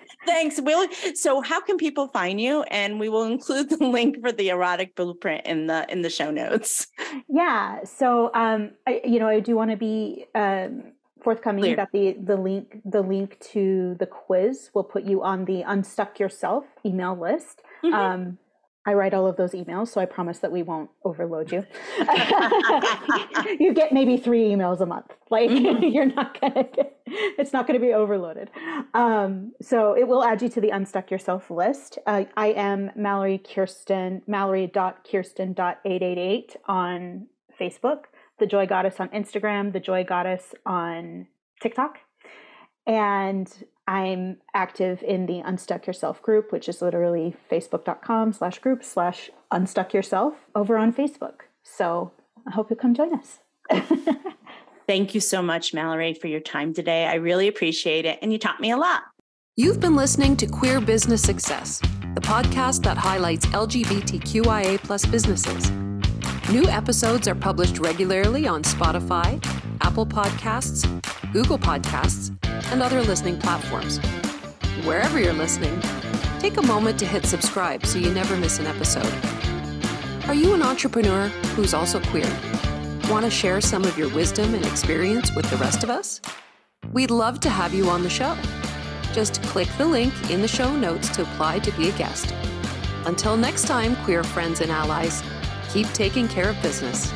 Thanks. 0.26 0.60
Will 0.60 0.86
so 1.14 1.40
how 1.40 1.60
can 1.60 1.78
people 1.78 2.08
find 2.08 2.38
you 2.38 2.62
and 2.64 3.00
we 3.00 3.08
will 3.08 3.24
include 3.24 3.70
the 3.70 3.86
link 3.86 4.20
for 4.20 4.32
the 4.32 4.50
erotic 4.50 4.94
blueprint 4.96 5.46
in 5.46 5.66
the 5.66 5.90
in 5.90 6.02
the 6.02 6.10
show 6.10 6.30
notes. 6.30 6.88
Yeah. 7.26 7.84
So 7.84 8.30
um 8.34 8.72
I 8.86 9.00
you 9.02 9.18
know 9.18 9.28
I 9.28 9.40
do 9.40 9.56
want 9.56 9.70
to 9.70 9.78
be 9.78 10.26
um 10.34 10.92
forthcoming 11.24 11.64
Clear. 11.64 11.76
that 11.76 11.88
the 11.92 12.16
the 12.22 12.36
link 12.36 12.80
the 12.84 13.02
link 13.02 13.40
to 13.52 13.96
the 13.98 14.06
quiz 14.06 14.70
will 14.74 14.84
put 14.84 15.04
you 15.04 15.22
on 15.22 15.46
the 15.46 15.62
unstuck 15.62 16.20
yourself 16.20 16.64
email 16.84 17.18
list 17.18 17.62
mm-hmm. 17.82 17.94
um, 17.94 18.38
I 18.86 18.92
write 18.92 19.14
all 19.14 19.26
of 19.26 19.36
those 19.36 19.52
emails, 19.52 19.88
so 19.88 19.98
I 19.98 20.04
promise 20.04 20.40
that 20.40 20.52
we 20.52 20.62
won't 20.62 20.90
overload 21.04 21.50
you. 21.50 21.64
you 23.58 23.72
get 23.72 23.92
maybe 23.92 24.18
three 24.18 24.50
emails 24.50 24.82
a 24.82 24.86
month. 24.86 25.06
Like 25.30 25.48
mm-hmm. 25.48 25.84
you're 25.94 26.04
not 26.04 26.38
gonna 26.38 26.64
get, 26.64 27.00
it's 27.06 27.54
not 27.54 27.66
gonna 27.66 27.80
be 27.80 27.94
overloaded. 27.94 28.50
Um, 28.92 29.54
so 29.62 29.96
it 29.96 30.06
will 30.06 30.22
add 30.22 30.42
you 30.42 30.50
to 30.50 30.60
the 30.60 30.68
Unstuck 30.68 31.10
Yourself 31.10 31.50
list. 31.50 31.98
Uh, 32.06 32.24
I 32.36 32.48
am 32.48 32.90
Mallory 32.94 33.38
Kiersten, 33.38 34.20
Mallory.kiersten.888 34.26 36.56
on 36.66 37.26
Facebook 37.58 38.04
the 38.38 38.46
Joy 38.46 38.66
Goddess 38.66 39.00
on 39.00 39.08
Instagram, 39.10 39.72
the 39.72 39.80
Joy 39.80 40.04
Goddess 40.04 40.54
on 40.66 41.26
TikTok. 41.60 41.98
And 42.86 43.52
I'm 43.86 44.38
active 44.54 45.02
in 45.02 45.26
the 45.26 45.40
Unstuck 45.40 45.86
Yourself 45.86 46.22
group, 46.22 46.52
which 46.52 46.68
is 46.68 46.82
literally 46.82 47.36
facebook.com 47.50 48.32
slash 48.32 48.58
group 48.58 48.82
slash 48.82 49.30
unstuck 49.50 49.92
yourself 49.92 50.34
over 50.54 50.76
on 50.76 50.92
Facebook. 50.92 51.42
So 51.62 52.12
I 52.46 52.50
hope 52.50 52.70
you 52.70 52.76
come 52.76 52.94
join 52.94 53.14
us. 53.14 53.38
Thank 54.86 55.14
you 55.14 55.20
so 55.20 55.40
much, 55.40 55.72
Mallory, 55.72 56.12
for 56.14 56.26
your 56.26 56.40
time 56.40 56.74
today. 56.74 57.06
I 57.06 57.14
really 57.14 57.48
appreciate 57.48 58.04
it. 58.04 58.18
And 58.20 58.32
you 58.32 58.38
taught 58.38 58.60
me 58.60 58.70
a 58.70 58.76
lot. 58.76 59.02
You've 59.56 59.80
been 59.80 59.96
listening 59.96 60.36
to 60.38 60.46
Queer 60.46 60.80
Business 60.80 61.22
Success, 61.22 61.78
the 62.14 62.20
podcast 62.20 62.82
that 62.82 62.98
highlights 62.98 63.46
LGBTQIA 63.46 64.78
plus 64.78 65.06
businesses. 65.06 65.70
New 66.50 66.66
episodes 66.66 67.26
are 67.26 67.34
published 67.34 67.78
regularly 67.78 68.46
on 68.46 68.62
Spotify, 68.62 69.42
Apple 69.80 70.04
Podcasts, 70.04 70.84
Google 71.32 71.58
Podcasts, 71.58 72.36
and 72.70 72.82
other 72.82 73.00
listening 73.02 73.38
platforms. 73.38 73.98
Wherever 74.84 75.18
you're 75.18 75.32
listening, 75.32 75.80
take 76.40 76.58
a 76.58 76.62
moment 76.62 76.98
to 76.98 77.06
hit 77.06 77.24
subscribe 77.24 77.86
so 77.86 77.98
you 77.98 78.10
never 78.10 78.36
miss 78.36 78.58
an 78.58 78.66
episode. 78.66 79.10
Are 80.28 80.34
you 80.34 80.52
an 80.52 80.62
entrepreneur 80.62 81.28
who's 81.56 81.72
also 81.72 81.98
queer? 81.98 82.30
Want 83.08 83.24
to 83.24 83.30
share 83.30 83.62
some 83.62 83.84
of 83.84 83.96
your 83.96 84.14
wisdom 84.14 84.54
and 84.54 84.66
experience 84.66 85.34
with 85.34 85.48
the 85.48 85.56
rest 85.56 85.82
of 85.82 85.88
us? 85.88 86.20
We'd 86.92 87.10
love 87.10 87.40
to 87.40 87.48
have 87.48 87.72
you 87.72 87.88
on 87.88 88.02
the 88.02 88.10
show. 88.10 88.36
Just 89.14 89.42
click 89.44 89.68
the 89.78 89.86
link 89.86 90.12
in 90.30 90.42
the 90.42 90.48
show 90.48 90.76
notes 90.76 91.08
to 91.16 91.22
apply 91.22 91.60
to 91.60 91.72
be 91.72 91.88
a 91.88 91.92
guest. 91.92 92.34
Until 93.06 93.34
next 93.34 93.66
time, 93.66 93.96
queer 94.04 94.22
friends 94.22 94.60
and 94.60 94.70
allies, 94.70 95.22
keep 95.74 95.92
taking 95.92 96.28
care 96.28 96.48
of 96.50 96.62
business. 96.62 97.12